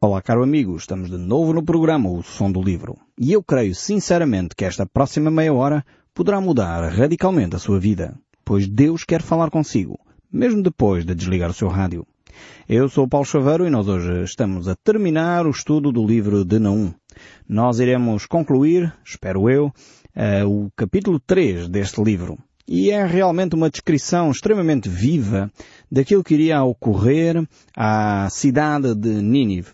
Olá, 0.00 0.22
caro 0.22 0.44
amigo, 0.44 0.76
estamos 0.76 1.10
de 1.10 1.18
novo 1.18 1.52
no 1.52 1.60
programa 1.60 2.08
O 2.08 2.22
Som 2.22 2.52
do 2.52 2.62
Livro. 2.62 2.96
E 3.18 3.32
eu 3.32 3.42
creio 3.42 3.74
sinceramente 3.74 4.54
que 4.54 4.64
esta 4.64 4.86
próxima 4.86 5.28
meia 5.28 5.52
hora 5.52 5.84
poderá 6.14 6.40
mudar 6.40 6.88
radicalmente 6.88 7.56
a 7.56 7.58
sua 7.58 7.80
vida, 7.80 8.14
pois 8.44 8.68
Deus 8.68 9.02
quer 9.02 9.20
falar 9.20 9.50
consigo, 9.50 9.98
mesmo 10.32 10.62
depois 10.62 11.04
de 11.04 11.16
desligar 11.16 11.50
o 11.50 11.52
seu 11.52 11.66
rádio. 11.66 12.06
Eu 12.68 12.88
sou 12.88 13.06
o 13.06 13.08
Paulo 13.08 13.26
Chaveiro 13.26 13.66
e 13.66 13.70
nós 13.70 13.88
hoje 13.88 14.22
estamos 14.22 14.68
a 14.68 14.76
terminar 14.76 15.48
o 15.48 15.50
estudo 15.50 15.90
do 15.90 16.06
livro 16.06 16.44
de 16.44 16.60
Naum. 16.60 16.94
Nós 17.48 17.80
iremos 17.80 18.24
concluir, 18.24 18.94
espero 19.04 19.50
eu, 19.50 19.66
uh, 19.66 20.46
o 20.48 20.70
capítulo 20.76 21.18
3 21.18 21.66
deste 21.68 22.00
livro. 22.00 22.38
E 22.68 22.90
é 22.90 23.02
realmente 23.06 23.54
uma 23.54 23.70
descrição 23.70 24.30
extremamente 24.30 24.90
viva 24.90 25.50
daquilo 25.90 26.22
que 26.22 26.34
iria 26.34 26.62
ocorrer 26.62 27.42
à 27.74 28.28
cidade 28.30 28.94
de 28.94 29.22
Nínive. 29.22 29.70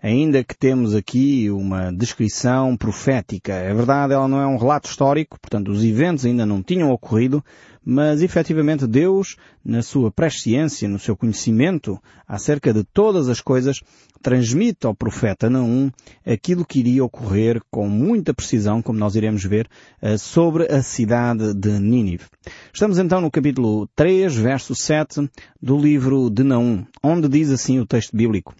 Ainda 0.00 0.44
que 0.44 0.56
temos 0.56 0.94
aqui 0.94 1.50
uma 1.50 1.92
descrição 1.92 2.76
profética. 2.76 3.52
É 3.52 3.74
verdade, 3.74 4.12
ela 4.12 4.28
não 4.28 4.40
é 4.40 4.46
um 4.46 4.56
relato 4.56 4.88
histórico, 4.88 5.40
portanto 5.40 5.72
os 5.72 5.82
eventos 5.82 6.24
ainda 6.24 6.46
não 6.46 6.62
tinham 6.62 6.90
ocorrido, 6.92 7.44
mas 7.84 8.22
efetivamente 8.22 8.86
Deus, 8.86 9.36
na 9.64 9.82
sua 9.82 10.12
presciência, 10.12 10.88
no 10.88 10.98
seu 10.98 11.16
conhecimento 11.16 11.98
acerca 12.28 12.72
de 12.72 12.84
todas 12.84 13.28
as 13.28 13.40
coisas, 13.40 13.80
transmite 14.22 14.86
ao 14.86 14.94
profeta 14.94 15.48
Naum 15.48 15.90
aquilo 16.26 16.64
que 16.64 16.80
iria 16.80 17.04
ocorrer 17.04 17.60
com 17.70 17.88
muita 17.88 18.34
precisão, 18.34 18.82
como 18.82 18.98
nós 18.98 19.16
iremos 19.16 19.42
ver, 19.44 19.68
eh, 20.02 20.18
sobre 20.18 20.72
a 20.72 20.82
cidade 20.82 21.54
de 21.54 21.78
Nínive. 21.78 22.26
Estamos 22.72 22.98
então 22.98 23.20
no 23.20 23.30
capítulo 23.30 23.88
3, 23.96 24.36
verso 24.36 24.74
7 24.74 25.28
do 25.60 25.76
livro 25.76 26.28
de 26.30 26.44
Naum, 26.44 26.84
onde 27.02 27.28
diz 27.28 27.50
assim 27.50 27.80
o 27.80 27.86
texto 27.86 28.16
bíblico. 28.16 28.54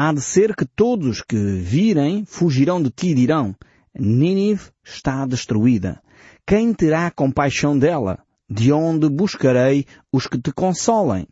Há 0.00 0.12
de 0.12 0.20
ser 0.20 0.54
que 0.54 0.64
todos 0.64 1.22
que 1.22 1.36
virem 1.36 2.24
fugirão 2.24 2.80
de 2.80 2.88
ti 2.88 3.08
e 3.08 3.14
dirão, 3.14 3.52
Nínive 3.98 4.70
está 4.84 5.26
destruída. 5.26 6.00
Quem 6.46 6.72
terá 6.72 7.10
compaixão 7.10 7.76
dela? 7.76 8.20
De 8.48 8.70
onde 8.72 9.08
buscarei 9.08 9.86
os 10.12 10.28
que 10.28 10.40
te 10.40 10.52
consolem? 10.52 11.26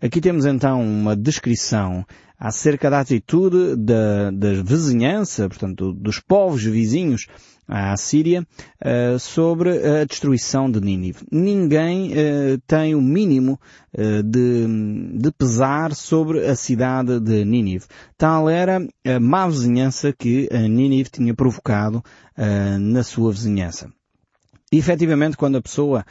Aqui 0.00 0.20
temos 0.20 0.46
então 0.46 0.80
uma 0.80 1.16
descrição 1.16 2.06
acerca 2.40 2.88
da 2.88 3.00
atitude 3.00 3.76
da, 3.76 4.30
da 4.30 4.62
vizinhança, 4.62 5.46
portanto, 5.46 5.92
dos 5.92 6.18
povos 6.18 6.64
vizinhos 6.64 7.26
à 7.68 7.94
Síria, 7.98 8.44
uh, 8.82 9.18
sobre 9.18 9.70
a 9.70 10.04
destruição 10.04 10.70
de 10.70 10.80
Nínive. 10.80 11.20
Ninguém 11.30 12.12
uh, 12.12 12.58
tem 12.66 12.94
o 12.94 13.00
mínimo 13.00 13.60
uh, 13.92 14.22
de, 14.22 14.66
de 15.18 15.30
pesar 15.32 15.94
sobre 15.94 16.46
a 16.46 16.56
cidade 16.56 17.20
de 17.20 17.44
Nínive. 17.44 17.84
Tal 18.16 18.48
era 18.48 18.84
a 19.06 19.20
má 19.20 19.46
vizinhança 19.46 20.12
que 20.12 20.48
Nínive 20.50 21.10
tinha 21.10 21.34
provocado 21.34 22.02
na 22.80 23.02
sua 23.02 23.30
vizinhança. 23.32 23.92
E, 24.72 24.78
efetivamente, 24.78 25.36
quando 25.36 25.56
a 25.56 25.62
pessoa 25.62 26.06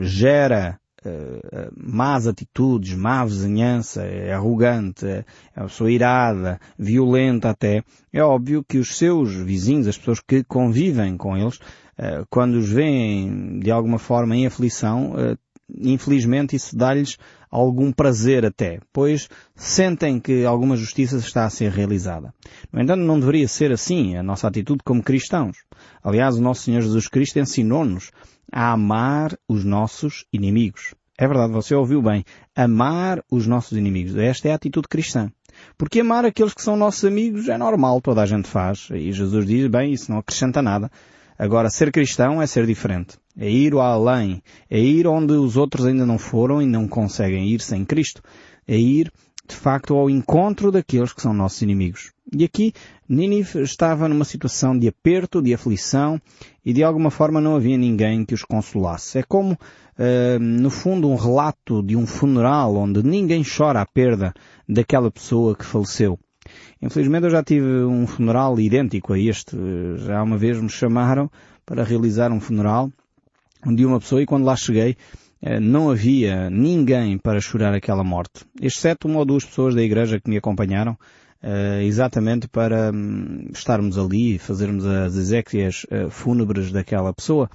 gera 0.00 0.80
uh, 1.04 1.72
más 1.76 2.26
atitudes, 2.26 2.94
má 2.94 3.24
vizinhança, 3.24 4.02
é 4.02 4.32
arrogante, 4.32 5.06
é 5.06 5.24
uma 5.56 5.66
pessoa 5.66 5.90
irada, 5.90 6.60
violenta 6.78 7.50
até, 7.50 7.82
é 8.12 8.22
óbvio 8.22 8.64
que 8.66 8.78
os 8.78 8.96
seus 8.96 9.34
vizinhos, 9.34 9.86
as 9.86 9.98
pessoas 9.98 10.20
que 10.20 10.44
convivem 10.44 11.16
com 11.16 11.36
eles, 11.36 11.56
uh, 11.56 12.26
quando 12.30 12.54
os 12.54 12.68
veem 12.68 13.58
de 13.60 13.70
alguma 13.70 13.98
forma 13.98 14.36
em 14.36 14.46
aflição, 14.46 15.12
uh, 15.12 15.38
infelizmente 15.76 16.56
isso 16.56 16.76
dá-lhes 16.76 17.18
algum 17.54 17.92
prazer 17.92 18.44
até, 18.44 18.80
pois 18.92 19.28
sentem 19.54 20.18
que 20.18 20.44
alguma 20.44 20.76
justiça 20.76 21.16
está 21.18 21.44
a 21.44 21.50
ser 21.50 21.70
realizada. 21.70 22.34
No 22.72 22.82
entanto, 22.82 23.02
não 23.02 23.20
deveria 23.20 23.46
ser 23.46 23.70
assim 23.70 24.16
a 24.16 24.22
nossa 24.24 24.48
atitude 24.48 24.82
como 24.84 25.02
cristãos. 25.02 25.58
Aliás, 26.02 26.36
o 26.36 26.42
nosso 26.42 26.62
Senhor 26.62 26.80
Jesus 26.80 27.06
Cristo 27.06 27.38
ensinou-nos 27.38 28.10
a 28.52 28.72
amar 28.72 29.38
os 29.48 29.64
nossos 29.64 30.24
inimigos. 30.32 30.94
É 31.16 31.28
verdade, 31.28 31.52
você 31.52 31.76
ouviu 31.76 32.02
bem. 32.02 32.24
Amar 32.56 33.22
os 33.30 33.46
nossos 33.46 33.78
inimigos. 33.78 34.16
Esta 34.16 34.48
é 34.48 34.52
a 34.52 34.56
atitude 34.56 34.88
cristã. 34.88 35.30
Porque 35.78 36.00
amar 36.00 36.24
aqueles 36.24 36.54
que 36.54 36.62
são 36.62 36.76
nossos 36.76 37.04
amigos 37.04 37.48
é 37.48 37.56
normal, 37.56 38.00
toda 38.00 38.20
a 38.20 38.26
gente 38.26 38.48
faz. 38.48 38.88
E 38.90 39.12
Jesus 39.12 39.46
diz, 39.46 39.68
bem, 39.68 39.92
isso 39.92 40.10
não 40.10 40.18
acrescenta 40.18 40.60
nada. 40.60 40.90
Agora, 41.38 41.70
ser 41.70 41.90
cristão 41.90 42.40
é 42.40 42.46
ser 42.46 42.66
diferente. 42.66 43.16
É 43.36 43.50
ir 43.50 43.74
além. 43.74 44.42
É 44.70 44.78
ir 44.78 45.06
onde 45.06 45.32
os 45.32 45.56
outros 45.56 45.86
ainda 45.86 46.06
não 46.06 46.18
foram 46.18 46.62
e 46.62 46.66
não 46.66 46.86
conseguem 46.86 47.48
ir 47.48 47.60
sem 47.60 47.84
Cristo. 47.84 48.22
É 48.66 48.76
ir, 48.76 49.10
de 49.46 49.54
facto, 49.54 49.94
ao 49.94 50.08
encontro 50.08 50.70
daqueles 50.70 51.12
que 51.12 51.20
são 51.20 51.34
nossos 51.34 51.60
inimigos. 51.62 52.12
E 52.32 52.44
aqui, 52.44 52.72
Nínive 53.08 53.62
estava 53.62 54.08
numa 54.08 54.24
situação 54.24 54.78
de 54.78 54.88
aperto, 54.88 55.42
de 55.42 55.52
aflição, 55.52 56.20
e 56.64 56.72
de 56.72 56.82
alguma 56.82 57.10
forma 57.10 57.40
não 57.40 57.56
havia 57.56 57.76
ninguém 57.76 58.24
que 58.24 58.34
os 58.34 58.42
consolasse. 58.42 59.18
É 59.18 59.22
como, 59.22 59.52
uh, 59.52 60.38
no 60.40 60.70
fundo, 60.70 61.08
um 61.08 61.16
relato 61.16 61.82
de 61.82 61.96
um 61.96 62.06
funeral 62.06 62.76
onde 62.76 63.02
ninguém 63.02 63.44
chora 63.44 63.80
a 63.80 63.86
perda 63.86 64.32
daquela 64.68 65.10
pessoa 65.10 65.54
que 65.54 65.64
faleceu. 65.64 66.18
Infelizmente 66.80 67.24
eu 67.24 67.30
já 67.30 67.42
tive 67.42 67.84
um 67.84 68.06
funeral 68.06 68.58
idêntico 68.60 69.12
a 69.12 69.18
este. 69.18 69.56
Já 69.98 70.22
uma 70.22 70.36
vez 70.36 70.60
me 70.60 70.68
chamaram 70.68 71.30
para 71.64 71.84
realizar 71.84 72.30
um 72.32 72.40
funeral 72.40 72.90
de 73.66 73.84
uma 73.84 73.98
pessoa 73.98 74.22
e 74.22 74.26
quando 74.26 74.44
lá 74.44 74.54
cheguei 74.56 74.96
eh, 75.40 75.60
não 75.60 75.90
havia 75.90 76.48
ninguém 76.48 77.18
para 77.18 77.40
chorar 77.40 77.74
aquela 77.74 78.02
morte. 78.02 78.44
Exceto 78.60 79.06
uma 79.08 79.18
ou 79.18 79.24
duas 79.24 79.44
pessoas 79.44 79.74
da 79.74 79.82
igreja 79.82 80.20
que 80.20 80.30
me 80.30 80.38
acompanharam 80.38 80.92
uh, 81.42 81.82
exatamente 81.82 82.48
para 82.48 82.90
um, 82.90 83.48
estarmos 83.52 83.98
ali 83.98 84.36
e 84.36 84.38
fazermos 84.38 84.86
as 84.86 85.14
exéquias 85.16 85.84
uh, 85.84 86.08
fúnebres 86.08 86.72
daquela 86.72 87.12
pessoa. 87.12 87.50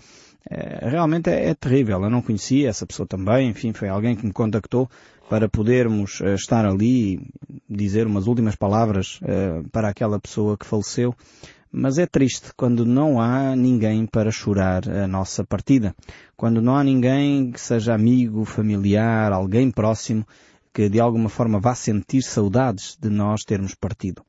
Realmente 0.82 1.30
é, 1.30 1.50
é, 1.50 1.54
terrível. 1.54 2.02
Eu 2.02 2.10
não 2.10 2.22
conhecia 2.22 2.70
essa 2.70 2.86
pessoa 2.86 3.06
também. 3.06 3.50
Enfim, 3.50 3.74
foi 3.74 3.88
alguém 3.88 4.16
que 4.16 4.26
me 4.26 4.32
contactou 4.32 4.90
para 5.30 5.48
podermos 5.48 6.20
estar 6.22 6.66
ali 6.66 7.22
e 7.70 7.76
dizer 7.78 8.08
umas 8.08 8.26
últimas 8.26 8.56
palavras 8.56 9.20
para 9.72 9.90
aquela 9.90 10.20
pessoa 10.20 10.58
que 10.58 10.66
faleceu. 10.66 11.16
Mas 11.72 12.00
é 12.00 12.08
triste 12.08 12.50
quando 12.58 12.84
não 12.84 13.22
há 13.22 13.56
ninguém 13.56 14.08
para 14.08 14.32
chorar 14.32 14.90
a 14.90 15.08
nossa 15.08 15.44
partida. 15.44 15.96
Quando 16.36 16.62
não 16.62 16.76
há 16.76 16.84
ninguém 16.84 17.52
que 17.52 17.62
seja 17.62 17.94
amigo, 17.94 18.44
familiar, 18.44 19.32
alguém 19.32 19.70
próximo 19.70 20.26
que 20.74 20.90
de 20.90 21.00
alguma 21.00 21.30
forma 21.30 21.60
vá 21.60 21.76
sentir 21.76 22.22
saudades 22.22 22.98
de 23.00 23.10
nós 23.10 23.44
termos 23.44 23.76
partido. 23.76 24.24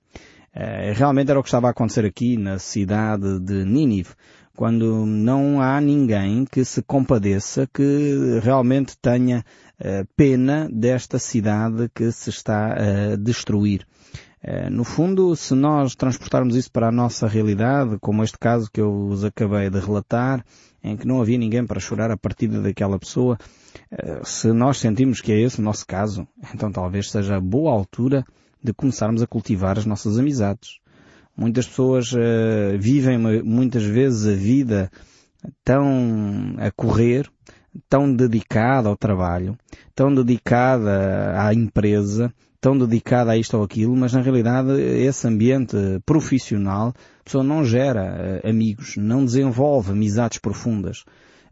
Uh, 0.54 0.92
realmente 0.94 1.30
era 1.30 1.38
o 1.38 1.42
que 1.42 1.48
estava 1.48 1.68
a 1.68 1.70
acontecer 1.70 2.04
aqui 2.04 2.36
na 2.36 2.58
cidade 2.58 3.38
de 3.38 3.64
Nínive, 3.64 4.10
quando 4.56 5.06
não 5.06 5.62
há 5.62 5.80
ninguém 5.80 6.44
que 6.44 6.64
se 6.64 6.82
compadeça, 6.82 7.68
que 7.72 8.40
realmente 8.42 8.98
tenha 9.00 9.38
uh, 9.38 9.42
pena 10.16 10.68
desta 10.70 11.18
cidade 11.18 11.90
que 11.94 12.12
se 12.12 12.30
está 12.30 12.74
a 12.74 13.16
destruir. 13.16 13.86
Uh, 14.42 14.70
no 14.70 14.84
fundo, 14.84 15.36
se 15.36 15.54
nós 15.54 15.94
transportarmos 15.94 16.56
isso 16.56 16.72
para 16.72 16.88
a 16.88 16.92
nossa 16.92 17.28
realidade, 17.28 17.98
como 18.00 18.24
este 18.24 18.38
caso 18.38 18.70
que 18.72 18.80
eu 18.80 19.08
vos 19.08 19.22
acabei 19.22 19.68
de 19.68 19.78
relatar, 19.78 20.42
em 20.82 20.96
que 20.96 21.06
não 21.06 21.20
havia 21.20 21.36
ninguém 21.36 21.66
para 21.66 21.78
chorar 21.78 22.10
a 22.10 22.16
partida 22.16 22.60
daquela 22.62 22.98
pessoa, 22.98 23.36
eh, 23.90 24.20
se 24.24 24.50
nós 24.50 24.78
sentimos 24.78 25.20
que 25.20 25.30
é 25.30 25.38
esse 25.38 25.60
o 25.60 25.62
nosso 25.62 25.86
caso, 25.86 26.26
então 26.54 26.72
talvez 26.72 27.10
seja 27.10 27.36
a 27.36 27.40
boa 27.40 27.70
altura 27.70 28.24
de 28.62 28.72
começarmos 28.72 29.22
a 29.22 29.26
cultivar 29.26 29.78
as 29.78 29.84
nossas 29.84 30.18
amizades. 30.18 30.78
Muitas 31.36 31.66
pessoas 31.66 32.12
uh, 32.12 32.78
vivem 32.78 33.18
muitas 33.42 33.82
vezes 33.82 34.26
a 34.26 34.34
vida 34.34 34.90
tão 35.64 36.54
a 36.58 36.70
correr, 36.70 37.30
tão 37.88 38.12
dedicada 38.14 38.88
ao 38.88 38.96
trabalho, 38.96 39.56
tão 39.94 40.14
dedicada 40.14 41.40
à 41.40 41.54
empresa, 41.54 42.32
tão 42.60 42.76
dedicada 42.76 43.32
a 43.32 43.36
isto 43.36 43.56
ou 43.56 43.64
aquilo, 43.64 43.96
mas 43.96 44.12
na 44.12 44.20
realidade 44.20 44.72
esse 44.80 45.26
ambiente 45.26 45.76
profissional, 46.04 46.88
a 47.20 47.24
pessoa 47.24 47.42
não 47.42 47.64
gera 47.64 48.40
uh, 48.44 48.48
amigos, 48.48 48.96
não 48.96 49.24
desenvolve 49.24 49.92
amizades 49.92 50.38
profundas. 50.38 51.04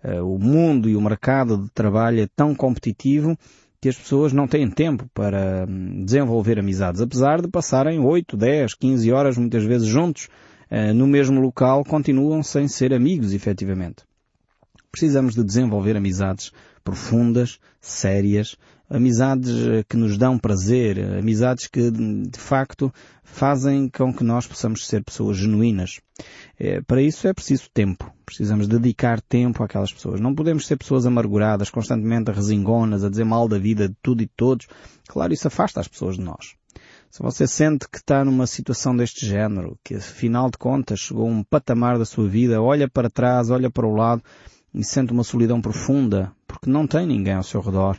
Uh, 0.05 0.23
o 0.23 0.39
mundo 0.39 0.89
e 0.89 0.97
o 0.97 1.01
mercado 1.01 1.57
de 1.65 1.71
trabalho 1.71 2.21
é 2.21 2.29
tão 2.37 2.55
competitivo 2.55 3.37
que 3.81 3.89
as 3.89 3.97
pessoas 3.97 4.33
não 4.33 4.47
têm 4.47 4.69
tempo 4.69 5.09
para 5.15 5.65
hum, 5.69 6.05
desenvolver 6.05 6.59
amizades, 6.59 7.01
apesar 7.01 7.41
de 7.41 7.49
passarem 7.49 8.01
8, 8.01 8.37
10, 8.37 8.75
15 8.75 9.13
horas 9.13 9.39
muitas 9.39 9.65
vezes 9.65 9.87
juntos 9.87 10.29
uh, 10.71 10.93
no 10.93 11.07
mesmo 11.07 11.41
local, 11.41 11.85
continuam 11.85 12.43
sem 12.43 12.69
ser 12.69 12.93
amigos 12.93 13.33
efetivamente. 13.33 14.08
Precisamos 14.91 15.35
de 15.35 15.45
desenvolver 15.45 15.97
amizades 15.97 16.51
profundas, 16.83 17.59
sérias, 17.81 18.57
amizades 18.89 19.51
eh, 19.67 19.85
que 19.87 19.97
nos 19.97 20.17
dão 20.17 20.39
prazer, 20.39 20.99
amizades 21.19 21.67
que 21.67 21.91
de 21.91 22.39
facto 22.39 22.93
fazem 23.23 23.89
com 23.89 24.13
que 24.13 24.25
nós 24.25 24.47
possamos 24.47 24.87
ser 24.87 25.05
pessoas 25.05 25.37
genuínas. 25.37 26.01
É, 26.59 26.81
para 26.81 27.03
isso 27.03 27.29
é 27.29 27.35
preciso 27.35 27.69
tempo. 27.73 28.11
Precisamos 28.25 28.67
dedicar 28.67 29.21
tempo 29.21 29.63
àquelas 29.63 29.93
pessoas. 29.93 30.21
Não 30.21 30.35
podemos 30.35 30.67
ser 30.67 30.77
pessoas 30.77 31.05
amarguradas, 31.05 31.71
constantemente 31.71 32.33
resingonas, 32.33 33.05
a 33.05 33.11
dizer 33.11 33.25
mal 33.25 33.47
da 33.47 33.59
vida 33.59 33.89
de 33.89 33.95
tudo 34.03 34.23
e 34.23 34.27
de 34.27 34.33
todos. 34.35 34.67
Claro, 35.07 35.33
isso 35.33 35.47
afasta 35.47 35.81
as 35.81 35.89
pessoas 35.89 36.17
de 36.17 36.23
nós. 36.23 36.57
Se 37.11 37.23
você 37.23 37.47
sente 37.47 37.89
que 37.89 37.99
está 37.99 38.25
numa 38.25 38.47
situação 38.47 38.97
deste 38.97 39.27
género, 39.27 39.79
que 39.85 39.95
afinal 39.95 40.51
de 40.51 40.59
contas 40.59 41.01
chegou 41.01 41.27
a 41.27 41.31
um 41.31 41.43
patamar 41.43 41.99
da 41.99 42.05
sua 42.05 42.29
vida, 42.29 42.61
olha 42.61 42.89
para 42.89 43.09
trás, 43.09 43.51
olha 43.51 43.71
para 43.71 43.87
o 43.87 43.95
lado 43.95 44.23
e 44.75 44.85
sente 44.85 45.13
uma 45.13 45.25
solidão 45.25 45.61
profunda, 45.61 46.33
porque 46.47 46.71
não 46.71 46.87
tem 46.87 47.07
ninguém 47.07 47.35
ao 47.35 47.43
seu 47.43 47.61
redor, 47.61 47.99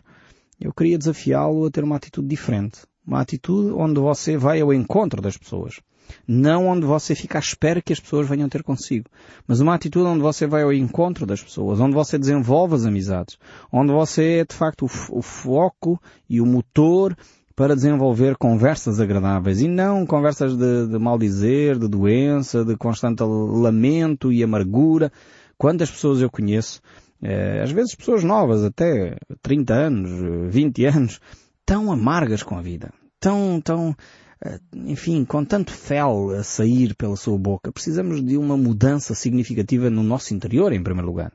eu 0.59 0.73
queria 0.73 0.97
desafiá-lo 0.97 1.65
a 1.65 1.71
ter 1.71 1.83
uma 1.83 1.95
atitude 1.95 2.27
diferente. 2.27 2.81
Uma 3.05 3.21
atitude 3.21 3.71
onde 3.71 3.99
você 3.99 4.37
vai 4.37 4.61
ao 4.61 4.73
encontro 4.73 5.21
das 5.21 5.37
pessoas. 5.37 5.79
Não 6.27 6.67
onde 6.67 6.85
você 6.85 7.15
fica 7.15 7.37
à 7.37 7.39
espera 7.39 7.81
que 7.81 7.93
as 7.93 7.99
pessoas 7.99 8.27
venham 8.27 8.49
ter 8.49 8.63
consigo. 8.63 9.05
Mas 9.47 9.59
uma 9.59 9.73
atitude 9.73 10.05
onde 10.05 10.21
você 10.21 10.45
vai 10.45 10.63
ao 10.63 10.73
encontro 10.73 11.25
das 11.25 11.41
pessoas, 11.41 11.79
onde 11.79 11.93
você 11.93 12.17
desenvolve 12.17 12.75
as 12.75 12.85
amizades, 12.85 13.37
onde 13.71 13.91
você 13.91 14.39
é 14.39 14.45
de 14.45 14.55
facto 14.55 14.85
o, 14.85 15.17
o 15.17 15.21
foco 15.21 15.99
e 16.29 16.41
o 16.41 16.45
motor 16.45 17.15
para 17.55 17.75
desenvolver 17.75 18.37
conversas 18.37 19.01
agradáveis 19.01 19.61
e 19.61 19.67
não 19.67 20.05
conversas 20.05 20.55
de, 20.55 20.87
de 20.87 20.97
maldizer, 20.97 21.77
de 21.77 21.87
doença, 21.89 22.63
de 22.63 22.77
constante 22.77 23.21
lamento 23.21 24.31
e 24.31 24.43
amargura. 24.43 25.11
Quantas 25.59 25.91
pessoas 25.91 26.21
eu 26.21 26.31
conheço, 26.31 26.81
eh, 27.21 27.61
às 27.61 27.69
vezes 27.69 27.93
pessoas 27.93 28.23
novas, 28.23 28.63
até 28.63 29.17
30 29.41 29.73
anos, 29.73 30.53
20 30.53 30.85
anos, 30.85 31.19
tão 31.65 31.91
amargas 31.91 32.41
com 32.41 32.57
a 32.57 32.61
vida, 32.61 32.93
tão, 33.19 33.59
tão, 33.59 33.93
eh, 34.41 34.57
enfim, 34.73 35.25
com 35.25 35.43
tanto 35.43 35.73
fel 35.73 36.29
a 36.29 36.43
sair 36.43 36.95
pela 36.95 37.17
sua 37.17 37.37
boca. 37.37 37.73
Precisamos 37.73 38.25
de 38.25 38.37
uma 38.37 38.55
mudança 38.55 39.13
significativa 39.13 39.89
no 39.89 40.01
nosso 40.01 40.33
interior, 40.33 40.71
em 40.71 40.81
primeiro 40.81 41.09
lugar. 41.09 41.33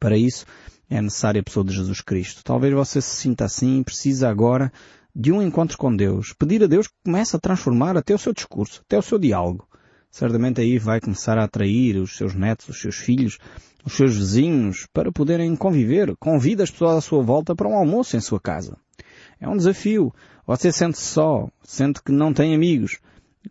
Para 0.00 0.18
isso, 0.18 0.44
é 0.90 1.00
necessária 1.00 1.40
a 1.40 1.44
pessoa 1.44 1.64
de 1.64 1.72
Jesus 1.72 2.00
Cristo. 2.00 2.42
Talvez 2.42 2.74
você 2.74 3.00
se 3.00 3.14
sinta 3.14 3.44
assim 3.44 3.78
e 3.78 3.84
precisa 3.84 4.28
agora 4.28 4.72
de 5.14 5.30
um 5.30 5.40
encontro 5.40 5.78
com 5.78 5.94
Deus. 5.94 6.32
Pedir 6.32 6.64
a 6.64 6.66
Deus 6.66 6.88
que 6.88 6.94
comece 7.04 7.36
a 7.36 7.38
transformar 7.38 7.96
até 7.96 8.12
o 8.12 8.18
seu 8.18 8.32
discurso, 8.32 8.82
até 8.84 8.98
o 8.98 9.02
seu 9.02 9.20
diálogo. 9.20 9.68
Certamente 10.14 10.60
aí 10.60 10.78
vai 10.78 11.00
começar 11.00 11.36
a 11.38 11.42
atrair 11.42 11.96
os 11.96 12.16
seus 12.16 12.36
netos, 12.36 12.68
os 12.68 12.80
seus 12.80 12.94
filhos, 12.94 13.36
os 13.84 13.94
seus 13.94 14.14
vizinhos, 14.14 14.86
para 14.92 15.10
poderem 15.10 15.56
conviver. 15.56 16.14
Convida 16.18 16.62
as 16.62 16.70
pessoas 16.70 16.98
à 16.98 17.00
sua 17.00 17.20
volta 17.20 17.52
para 17.52 17.68
um 17.68 17.74
almoço 17.74 18.16
em 18.16 18.20
sua 18.20 18.38
casa. 18.38 18.76
É 19.40 19.48
um 19.48 19.56
desafio. 19.56 20.14
Você 20.46 20.70
sente 20.70 20.98
-se 20.98 21.06
só, 21.06 21.48
sente 21.64 22.00
que 22.00 22.12
não 22.12 22.32
tem 22.32 22.54
amigos. 22.54 23.00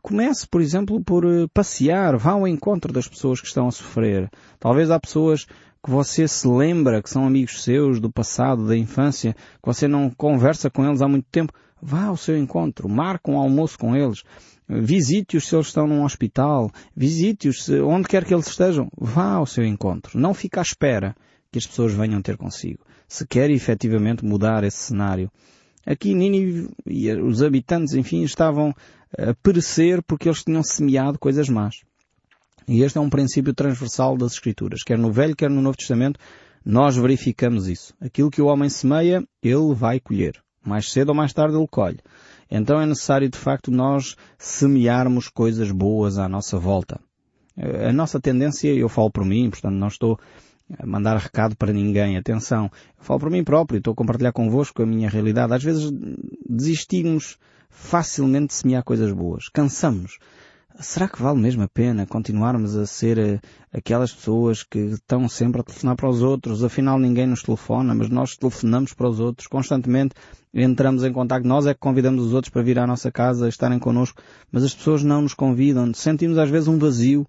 Comece, 0.01 0.48
por 0.48 0.62
exemplo, 0.62 1.04
por 1.04 1.25
eh, 1.25 1.48
passear, 1.54 2.15
vá 2.15 2.31
ao 2.31 2.48
encontro 2.48 2.94
das 2.94 3.10
pessoas 3.10 3.42
que 3.42 3.48
estão 3.48 3.68
a 3.68 3.71
sofrer. 3.71 4.31
Talvez 4.57 4.89
há 4.89 4.98
pessoas 4.98 5.45
que 5.83 5.91
você 5.91 6.27
se 6.27 6.47
lembra 6.47 7.01
que 7.03 7.09
são 7.09 7.27
amigos 7.27 7.62
seus 7.62 8.00
do 8.00 8.09
passado, 8.09 8.65
da 8.65 8.77
infância, 8.77 9.33
que 9.33 9.65
você 9.65 9.88
não 9.88 10.09
conversa 10.09 10.69
com 10.69 10.85
eles 10.85 11.01
há 11.01 11.07
muito 11.07 11.27
tempo. 11.30 11.51
Vá 11.81 12.06
ao 12.06 12.15
seu 12.15 12.38
encontro, 12.38 12.88
marque 12.88 13.30
um 13.30 13.38
almoço 13.38 13.77
com 13.77 13.94
eles. 13.94 14.24
Visite-os 14.68 15.45
se 15.45 15.56
eles 15.56 15.68
estão 15.68 15.85
num 15.85 16.06
hospital. 16.06 16.71
Visite-os 16.95 17.68
onde 17.69 18.07
quer 18.07 18.24
que 18.24 18.33
eles 18.33 18.47
estejam. 18.47 18.89
Vá 18.97 19.33
ao 19.33 19.45
seu 19.45 19.65
encontro. 19.65 20.18
Não 20.18 20.33
fique 20.33 20.57
à 20.57 20.62
espera 20.62 21.13
que 21.51 21.59
as 21.59 21.68
pessoas 21.68 21.94
venham 21.94 22.21
ter 22.21 22.38
consigo. 22.38 22.79
Se 23.06 23.27
quer 23.27 23.50
efetivamente 23.50 24.24
mudar 24.24 24.63
esse 24.63 24.77
cenário. 24.77 25.29
Aqui 25.86 26.15
Nínive 26.15 26.69
e 26.86 27.12
os 27.12 27.44
habitantes, 27.44 27.94
enfim, 27.94 28.24
estavam 28.24 28.74
a 29.18 29.33
perecer 29.44 30.01
porque 30.01 30.29
eles 30.29 30.44
tinham 30.44 30.63
semeado 30.63 31.19
coisas 31.19 31.50
más. 31.50 31.81
E 32.68 32.81
este 32.81 32.98
é 32.98 33.01
um 33.01 33.10
princípio 33.10 33.54
transversal 33.54 34.18
das 34.18 34.33
Escrituras. 34.33 34.83
Quer 34.83 34.98
no 34.98 35.12
Velho, 35.12 35.36
quer 35.36 35.50
no 35.50 35.62
Novo 35.62 35.77
Testamento, 35.77 36.19
nós 36.65 36.95
verificamos 36.95 37.68
isso. 37.68 37.94
Aquilo 38.00 38.30
que 38.31 38.42
o 38.42 38.45
homem 38.45 38.69
semeia, 38.69 39.24
ele 39.42 39.74
vai 39.74 40.00
colher. 40.00 40.42
Mais 40.65 40.92
cedo 40.92 41.10
ou 41.10 41.15
mais 41.15 41.33
tarde 41.33 41.57
ele 41.57 41.68
colhe. 41.68 42.00
Então 42.50 42.80
é 42.80 42.86
necessário, 42.86 43.30
de 43.30 43.38
facto, 43.38 43.69
nós 43.69 44.15
semearmos 44.38 45.27
coisas 45.27 45.71
boas 45.71 46.18
à 46.18 46.30
nossa 46.30 46.57
volta. 46.57 47.00
A 47.57 47.92
nossa 47.92 48.19
tendência, 48.19 48.74
eu 48.74 48.89
falo 48.89 49.12
por 49.12 49.25
mim, 49.25 49.50
portanto 49.50 49.75
não 49.75 49.88
estou 49.88 50.18
a 50.80 50.86
mandar 50.86 51.18
recado 51.18 51.56
para 51.56 51.74
ninguém, 51.74 52.18
atenção. 52.18 52.71
Eu 52.98 53.04
falo 53.04 53.19
por 53.19 53.30
mim 53.30 53.44
próprio, 53.44 53.77
estou 53.77 53.92
a 53.92 53.95
compartilhar 53.95 54.31
convosco 54.31 54.81
a 54.81 54.86
minha 54.86 55.10
realidade. 55.10 55.54
Às 55.54 55.63
vezes 55.63 55.92
desistimos 56.50 57.38
facilmente 57.69 58.48
de 58.48 58.54
semear 58.54 58.83
coisas 58.83 59.12
boas. 59.12 59.50
Cansamos 59.50 60.18
será 60.80 61.08
que 61.08 61.22
vale 61.22 61.40
mesmo 61.40 61.64
a 61.64 61.68
pena 61.68 62.06
continuarmos 62.06 62.75
a 62.75 62.86
ser 62.86 63.18
uh, 63.18 63.40
aquelas 63.72 64.12
pessoas 64.12 64.64
que 64.64 64.80
estão 64.80 65.28
sempre 65.28 65.62
a 65.62 65.64
telefonar 65.64 65.96
para 65.96 66.10
os 66.10 66.22
outros? 66.22 66.64
Afinal 66.64 67.00
ninguém 67.00 67.28
nos 67.28 67.44
telefona, 67.44 67.94
mas 67.94 68.10
nós 68.10 68.36
telefonamos 68.36 68.94
para 68.94 69.10
os 69.10 69.20
outros 69.20 69.48
constantemente, 69.48 70.16
entramos 70.54 71.04
em 71.04 71.14
contato, 71.14 71.46
nós 71.46 71.66
é 71.66 71.74
que 71.74 71.80
convidamos 71.80 72.25
os 72.25 72.34
outros 72.34 72.52
para 72.52 72.64
vir 72.64 72.80
à 72.80 72.88
nossa 72.88 73.12
casa, 73.12 73.48
estarem 73.48 73.80
connosco, 73.80 74.22
mas 74.52 74.64
as 74.64 74.74
pessoas 74.74 75.04
não 75.04 75.22
nos 75.22 75.34
convidam. 75.34 75.94
Sentimos 75.94 76.38
às 76.38 76.50
vezes 76.50 76.68
um 76.68 76.78
vazio, 76.78 77.28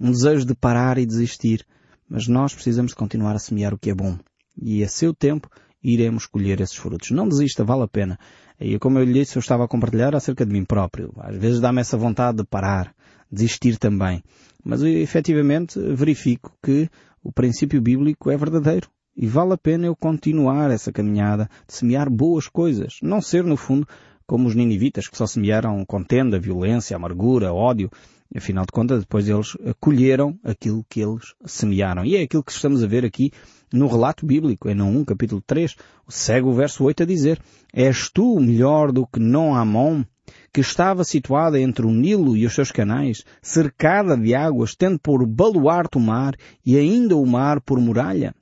um 0.00 0.10
desejo 0.10 0.46
de 0.46 0.54
parar 0.54 0.98
e 0.98 1.06
desistir, 1.06 1.66
mas 2.08 2.26
nós 2.26 2.54
precisamos 2.54 2.92
de 2.92 2.96
continuar 2.96 3.34
a 3.34 3.38
semear 3.38 3.74
o 3.74 3.78
que 3.78 3.90
é 3.90 3.94
bom. 3.94 4.18
E 4.60 4.82
a 4.82 4.88
seu 4.88 5.14
tempo 5.14 5.48
iremos 5.82 6.26
colher 6.26 6.60
esses 6.60 6.76
frutos. 6.76 7.10
Não 7.10 7.28
desista, 7.28 7.64
vale 7.64 7.82
a 7.82 7.88
pena. 7.88 8.18
E 8.60 8.78
como 8.78 8.98
eu 8.98 9.04
lhe 9.04 9.12
disse, 9.12 9.36
eu 9.36 9.40
estava 9.40 9.64
a 9.64 9.68
compartilhar 9.68 10.14
acerca 10.14 10.44
de 10.44 10.52
mim 10.52 10.64
próprio. 10.64 11.12
Às 11.18 11.36
vezes 11.36 11.60
dá-me 11.60 11.80
essa 11.80 11.96
vontade 11.96 12.38
de 12.38 12.44
parar, 12.44 12.92
desistir 13.30 13.78
também. 13.78 14.22
Mas 14.64 14.82
eu, 14.82 14.88
efetivamente 14.88 15.78
verifico 15.78 16.52
que 16.62 16.88
o 17.22 17.32
princípio 17.32 17.80
bíblico 17.80 18.30
é 18.30 18.36
verdadeiro. 18.36 18.88
E 19.16 19.26
vale 19.26 19.52
a 19.52 19.58
pena 19.58 19.86
eu 19.86 19.96
continuar 19.96 20.70
essa 20.70 20.92
caminhada 20.92 21.48
de 21.66 21.74
semear 21.74 22.08
boas 22.08 22.46
coisas. 22.46 22.98
Não 23.02 23.20
ser, 23.20 23.44
no 23.44 23.56
fundo, 23.56 23.86
como 24.26 24.46
os 24.46 24.54
ninivitas 24.54 25.08
que 25.08 25.16
só 25.16 25.26
semearam 25.26 25.84
contenda, 25.84 26.38
violência, 26.38 26.96
amargura, 26.96 27.52
ódio. 27.52 27.90
Afinal 28.36 28.64
de 28.64 28.72
contas, 28.72 29.00
depois 29.00 29.28
eles 29.28 29.56
colheram 29.80 30.38
aquilo 30.44 30.84
que 30.88 31.00
eles 31.00 31.34
semearam. 31.46 32.04
E 32.04 32.16
é 32.16 32.22
aquilo 32.22 32.44
que 32.44 32.52
estamos 32.52 32.82
a 32.84 32.86
ver 32.86 33.04
aqui 33.04 33.32
no 33.72 33.86
relato 33.86 34.24
bíblico, 34.24 34.72
no 34.74 34.86
1 34.86 35.04
capítulo 35.04 35.42
3, 35.46 35.74
segue 36.08 36.46
o 36.46 36.52
verso 36.52 36.84
8 36.84 37.02
a 37.02 37.06
dizer, 37.06 37.40
És 37.72 38.10
tu 38.10 38.40
melhor 38.40 38.92
do 38.92 39.06
que 39.06 39.20
Non 39.20 39.54
Amon, 39.54 40.04
que 40.52 40.60
estava 40.60 41.04
situada 41.04 41.60
entre 41.60 41.86
o 41.86 41.90
Nilo 41.90 42.36
e 42.36 42.46
os 42.46 42.54
seus 42.54 42.70
canais, 42.70 43.24
cercada 43.42 44.16
de 44.16 44.34
águas, 44.34 44.74
tendo 44.74 44.98
por 44.98 45.26
baluarte 45.26 45.98
o 45.98 46.00
mar 46.00 46.34
e 46.64 46.76
ainda 46.76 47.16
o 47.16 47.26
mar 47.26 47.60
por 47.60 47.80
muralha? 47.80 48.34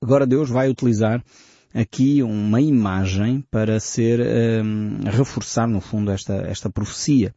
Agora 0.00 0.26
Deus 0.26 0.50
vai 0.50 0.68
utilizar 0.68 1.22
aqui 1.74 2.22
uma 2.22 2.60
imagem 2.60 3.44
para 3.50 3.78
ser, 3.80 4.20
um, 4.64 5.00
reforçar 5.04 5.66
no 5.66 5.80
fundo 5.80 6.10
esta, 6.10 6.34
esta 6.46 6.70
profecia. 6.70 7.34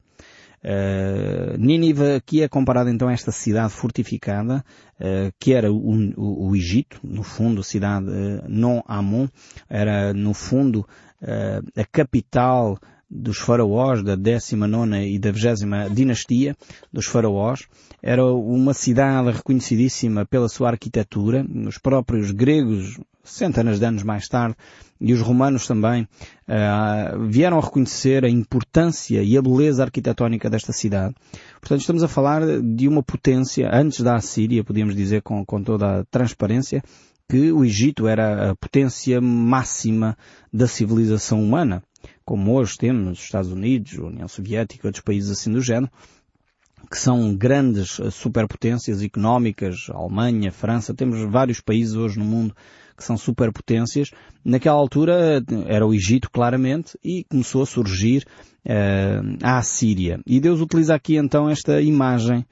Uh, 0.63 1.57
Nínive 1.57 2.15
aqui 2.15 2.41
é 2.41 2.47
comparada 2.49 2.91
então 2.91 3.07
a 3.07 3.13
esta 3.13 3.31
cidade 3.31 3.71
fortificada, 3.71 4.63
uh, 4.99 5.33
que 5.39 5.53
era 5.53 5.71
o, 5.71 5.77
o, 6.17 6.49
o, 6.49 6.55
Egito, 6.55 6.99
no 7.03 7.23
fundo, 7.23 7.61
a 7.61 7.63
cidade 7.63 8.07
uh, 8.07 8.43
non 8.47 8.81
Amon, 8.85 9.27
era 9.69 10.13
no 10.13 10.33
fundo 10.33 10.87
a 11.75 11.83
capital 11.91 12.79
dos 13.09 13.39
faraós 13.39 14.03
da 14.03 14.15
19 14.15 15.07
e 15.07 15.17
da 15.17 15.31
20 15.31 15.93
dinastia 15.93 16.55
dos 16.93 17.07
faraós. 17.07 17.67
Era 18.01 18.25
uma 18.25 18.73
cidade 18.73 19.31
reconhecidíssima 19.31 20.25
pela 20.25 20.47
sua 20.47 20.69
arquitetura. 20.69 21.45
Os 21.67 21.77
próprios 21.77 22.31
gregos, 22.31 22.99
centenas 23.31 23.79
de 23.79 23.85
anos 23.85 24.03
mais 24.03 24.27
tarde, 24.27 24.55
e 24.99 25.13
os 25.13 25.21
romanos 25.21 25.65
também 25.65 26.03
uh, 26.03 27.27
vieram 27.27 27.57
a 27.57 27.61
reconhecer 27.61 28.25
a 28.25 28.29
importância 28.29 29.23
e 29.23 29.37
a 29.37 29.41
beleza 29.41 29.83
arquitetónica 29.83 30.49
desta 30.49 30.73
cidade. 30.73 31.15
Portanto, 31.59 31.81
estamos 31.81 32.03
a 32.03 32.07
falar 32.07 32.41
de 32.61 32.87
uma 32.87 33.01
potência, 33.01 33.69
antes 33.71 34.01
da 34.01 34.15
Assíria, 34.15 34.63
podíamos 34.63 34.95
dizer 34.95 35.21
com, 35.21 35.45
com 35.45 35.63
toda 35.63 35.99
a 35.99 36.05
transparência, 36.05 36.83
que 37.29 37.51
o 37.51 37.63
Egito 37.63 38.07
era 38.07 38.51
a 38.51 38.55
potência 38.55 39.21
máxima 39.21 40.17
da 40.51 40.67
civilização 40.67 41.41
humana, 41.41 41.83
como 42.25 42.53
hoje 42.53 42.77
temos 42.77 43.05
nos 43.05 43.19
Estados 43.19 43.51
Unidos, 43.51 43.97
a 43.99 44.03
União 44.03 44.27
Soviética, 44.27 44.87
outros 44.87 45.03
países 45.03 45.29
assim 45.29 45.51
do 45.51 45.61
género, 45.61 45.91
que 46.89 46.97
são 46.97 47.35
grandes 47.35 47.99
eh, 47.99 48.09
superpotências 48.09 49.01
económicas, 49.01 49.87
Alemanha, 49.89 50.51
França, 50.51 50.93
temos 50.93 51.19
vários 51.29 51.61
países 51.61 51.93
hoje 51.93 52.17
no 52.17 52.25
mundo 52.25 52.55
que 52.99 53.05
são 53.05 53.17
superpotências. 53.17 54.11
Naquela 54.43 54.77
altura 54.77 55.41
era 55.65 55.87
o 55.87 55.93
Egito, 55.93 56.29
claramente, 56.29 56.99
e 57.03 57.23
começou 57.23 57.63
a 57.63 57.65
surgir 57.65 58.25
uh, 58.65 59.37
a 59.41 59.57
Assíria. 59.57 60.19
E 60.27 60.39
Deus 60.39 60.59
utiliza 60.59 60.93
aqui 60.93 61.15
então 61.15 61.49
esta 61.49 61.81
imagem 61.81 62.45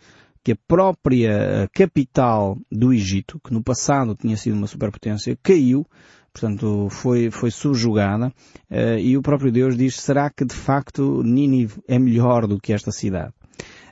que 0.44 0.54
a 0.54 0.58
própria 0.66 1.30
eh, 1.30 1.68
capital 1.74 2.58
do 2.72 2.94
Egito, 2.94 3.38
que 3.44 3.54
no 3.54 3.62
passado 3.62 4.16
tinha 4.16 4.38
sido 4.38 4.56
uma 4.56 4.66
superpotência, 4.66 5.38
caiu, 5.44 5.86
portanto 6.32 6.88
foi, 6.90 7.30
foi 7.30 7.52
subjugada, 7.52 8.28
uh, 8.72 8.98
e 8.98 9.18
o 9.18 9.22
próprio 9.22 9.52
Deus 9.52 9.76
diz, 9.76 10.00
será 10.00 10.30
que 10.30 10.46
de 10.46 10.56
facto 10.56 11.22
Nínive 11.22 11.82
é 11.86 12.00
melhor 12.00 12.48
do 12.48 12.62
que 12.62 12.72
esta 12.72 12.94
cidade? 12.94 13.34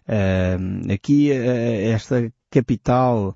Uh, 0.07 0.93
aqui 0.93 1.29
esta 1.29 2.31
capital 2.49 3.35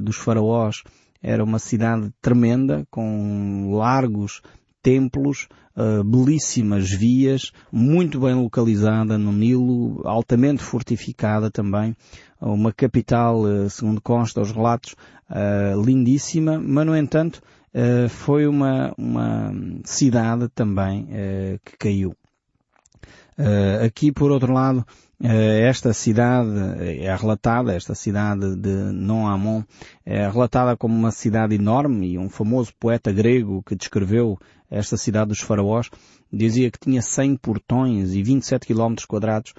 dos 0.00 0.14
faraós 0.14 0.84
era 1.24 1.42
uma 1.42 1.58
cidade 1.58 2.12
tremenda, 2.20 2.86
com 2.90 3.70
largos 3.72 4.42
templos, 4.82 5.48
uh, 5.74 6.04
belíssimas 6.04 6.90
vias, 6.90 7.50
muito 7.72 8.20
bem 8.20 8.34
localizada 8.34 9.16
no 9.16 9.32
Nilo, 9.32 10.02
altamente 10.04 10.62
fortificada 10.62 11.50
também, 11.50 11.96
uma 12.38 12.70
capital, 12.70 13.40
uh, 13.40 13.70
segundo 13.70 14.02
consta 14.02 14.42
os 14.42 14.52
relatos, 14.52 14.94
uh, 15.30 15.82
lindíssima, 15.82 16.60
mas 16.60 16.86
no 16.86 16.96
entanto 16.96 17.42
foi 18.08 18.46
uma, 18.46 18.94
uma 18.96 19.52
cidade 19.82 20.48
também 20.54 21.08
que 21.64 21.76
caiu. 21.76 22.14
Aqui 23.84 24.12
por 24.12 24.30
outro 24.30 24.52
lado, 24.52 24.86
esta 25.20 25.92
cidade 25.92 26.50
é 26.80 27.14
relatada, 27.14 27.74
esta 27.74 27.94
cidade 27.94 28.56
de 28.56 28.92
Non-Amon, 28.92 29.62
é 30.04 30.28
relatada 30.28 30.76
como 30.76 30.94
uma 30.94 31.10
cidade 31.10 31.54
enorme 31.54 32.12
e 32.12 32.18
um 32.18 32.28
famoso 32.28 32.72
poeta 32.78 33.10
grego 33.12 33.62
que 33.62 33.74
descreveu 33.74 34.38
esta 34.70 34.96
cidade 34.96 35.28
dos 35.28 35.40
faraós 35.40 35.88
dizia 36.32 36.70
que 36.70 36.78
tinha 36.78 37.00
100 37.00 37.36
portões 37.36 38.14
e 38.14 38.22
27 38.22 38.66
km 38.66 38.94
quadrados. 39.06 39.54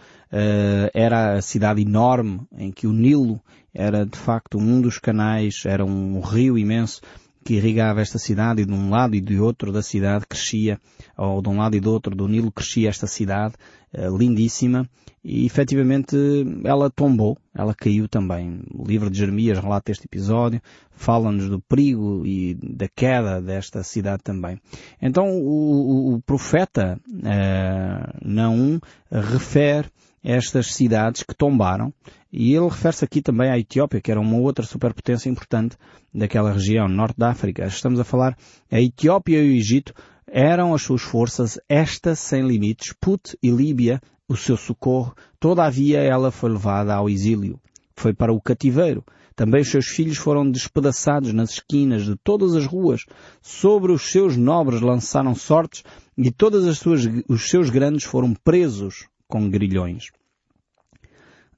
Era 0.93 1.37
a 1.37 1.41
cidade 1.41 1.81
enorme 1.81 2.41
em 2.57 2.71
que 2.71 2.85
o 2.85 2.91
Nilo 2.91 3.41
era 3.73 4.05
de 4.05 4.17
facto 4.17 4.57
um 4.57 4.81
dos 4.81 4.97
canais, 4.97 5.63
era 5.65 5.85
um 5.85 6.19
rio 6.19 6.57
imenso 6.57 7.01
que 7.45 7.53
irrigava 7.53 8.01
esta 8.01 8.17
cidade 8.17 8.63
e 8.63 8.65
de 8.65 8.73
um 8.73 8.89
lado 8.89 9.15
e 9.15 9.21
de 9.21 9.39
outro 9.39 9.71
da 9.71 9.83
cidade 9.83 10.25
crescia, 10.27 10.79
ou 11.15 11.43
de 11.43 11.47
um 11.47 11.57
lado 11.57 11.75
e 11.75 11.79
do 11.79 11.91
outro 11.91 12.15
do 12.15 12.27
Nilo 12.27 12.51
crescia 12.51 12.89
esta 12.89 13.05
cidade, 13.05 13.53
uh, 13.93 14.17
lindíssima, 14.17 14.89
e 15.23 15.45
efetivamente 15.45 16.15
ela 16.63 16.89
tombou, 16.89 17.37
ela 17.53 17.75
caiu 17.75 18.07
também. 18.07 18.63
O 18.73 18.83
livro 18.83 19.11
de 19.11 19.19
Jeremias 19.19 19.59
relata 19.59 19.91
este 19.91 20.05
episódio, 20.05 20.59
fala-nos 20.89 21.47
do 21.47 21.61
perigo 21.61 22.25
e 22.25 22.55
da 22.55 22.87
queda 22.87 23.39
desta 23.39 23.83
cidade 23.83 24.23
também. 24.23 24.59
Então 24.99 25.29
o, 25.29 26.13
o, 26.13 26.15
o 26.15 26.21
profeta 26.21 26.99
uh, 27.07 28.27
Naum 28.27 28.79
refere 29.11 29.87
estas 30.25 30.73
cidades 30.73 31.21
que 31.21 31.35
tombaram 31.35 31.93
e 32.33 32.55
ele 32.55 32.67
refere-se 32.67 33.05
aqui 33.05 33.21
também 33.21 33.51
à 33.51 33.59
Etiópia, 33.59 34.01
que 34.01 34.11
era 34.11 34.19
uma 34.19 34.37
outra 34.37 34.65
superpotência 34.65 35.29
importante 35.29 35.77
daquela 36.11 36.51
região, 36.51 36.87
norte 36.87 37.15
da 37.15 37.29
África. 37.29 37.63
Estamos 37.67 37.99
a 37.99 38.03
falar, 38.03 38.35
a 38.71 38.81
Etiópia 38.81 39.37
e 39.37 39.51
o 39.51 39.55
Egito 39.55 39.93
eram 40.27 40.73
as 40.73 40.81
suas 40.81 41.03
forças, 41.03 41.59
esta 41.69 42.15
sem 42.15 42.45
limites, 42.45 42.91
Put 42.99 43.37
e 43.41 43.51
Líbia, 43.51 44.01
o 44.27 44.35
seu 44.35 44.57
socorro, 44.57 45.13
todavia 45.39 45.99
ela 45.99 46.31
foi 46.31 46.49
levada 46.49 46.95
ao 46.95 47.07
exílio. 47.07 47.59
Foi 47.95 48.11
para 48.11 48.33
o 48.33 48.41
cativeiro. 48.41 49.05
Também 49.35 49.61
os 49.61 49.69
seus 49.69 49.85
filhos 49.85 50.17
foram 50.17 50.49
despedaçados 50.49 51.31
nas 51.33 51.51
esquinas 51.51 52.03
de 52.03 52.15
todas 52.23 52.55
as 52.55 52.65
ruas. 52.65 53.05
Sobre 53.43 53.91
os 53.91 54.09
seus 54.09 54.35
nobres 54.35 54.81
lançaram 54.81 55.35
sortes 55.35 55.83
e 56.17 56.31
todos 56.31 56.65
os 57.29 57.49
seus 57.49 57.69
grandes 57.69 58.05
foram 58.05 58.33
presos 58.33 59.05
com 59.27 59.49
grilhões. 59.49 60.11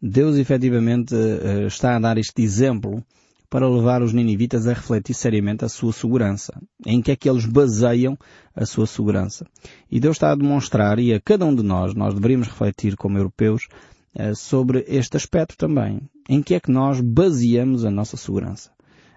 Deus 0.01 0.37
efetivamente 0.37 1.15
eh, 1.15 1.65
está 1.65 1.95
a 1.95 1.99
dar 1.99 2.17
este 2.17 2.41
exemplo 2.41 3.03
para 3.49 3.67
levar 3.67 4.01
os 4.01 4.13
ninivitas 4.13 4.67
a 4.67 4.73
refletir 4.73 5.13
seriamente 5.13 5.63
a 5.63 5.69
sua 5.69 5.93
segurança. 5.93 6.59
Em 6.85 7.01
que 7.01 7.11
é 7.11 7.15
que 7.15 7.29
eles 7.29 7.45
baseiam 7.45 8.17
a 8.55 8.65
sua 8.65 8.85
segurança. 8.85 9.45
E 9.89 9.99
Deus 9.99 10.17
está 10.17 10.31
a 10.31 10.35
demonstrar, 10.35 10.99
e 10.99 11.13
a 11.13 11.19
cada 11.19 11.45
um 11.45 11.55
de 11.55 11.63
nós, 11.63 11.93
nós 11.93 12.13
deveríamos 12.13 12.47
refletir 12.47 12.95
como 12.95 13.17
europeus, 13.17 13.67
eh, 14.13 14.33
sobre 14.35 14.85
este 14.87 15.17
aspecto 15.17 15.57
também. 15.57 16.01
Em 16.29 16.43
que 16.43 16.53
é 16.55 16.59
que 16.59 16.71
nós 16.71 16.99
baseamos 16.99 17.85
a 17.85 17.91
nossa 17.91 18.17
segurança. 18.17 18.69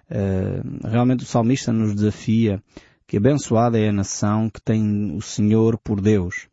Eh, 0.09 0.61
realmente 0.83 1.23
o 1.23 1.27
salmista 1.27 1.71
nos 1.71 1.93
desafia 1.93 2.61
que 3.07 3.17
abençoada 3.17 3.77
é 3.77 3.89
a 3.89 3.93
nação 3.93 4.49
que 4.49 4.61
tem 4.61 5.13
o 5.15 5.21
Senhor 5.21 5.77
por 5.77 5.99
Deus. 5.99 6.47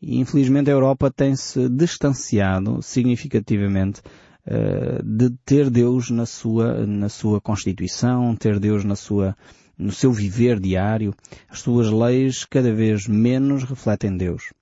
E 0.00 0.18
infelizmente 0.18 0.70
a 0.70 0.74
Europa 0.74 1.10
tem-se 1.10 1.68
distanciado 1.68 2.82
significativamente 2.82 4.00
uh, 4.46 5.02
de 5.02 5.30
ter 5.44 5.70
Deus 5.70 6.10
na 6.10 6.26
sua, 6.26 6.86
na 6.86 7.08
sua 7.08 7.40
Constituição, 7.40 8.36
ter 8.36 8.58
Deus 8.58 8.84
na 8.84 8.96
sua, 8.96 9.36
no 9.78 9.90
seu 9.92 10.12
viver 10.12 10.60
diário. 10.60 11.14
As 11.48 11.60
suas 11.60 11.90
leis 11.90 12.44
cada 12.44 12.72
vez 12.72 13.06
menos 13.06 13.64
refletem 13.64 14.16
Deus. 14.16 14.52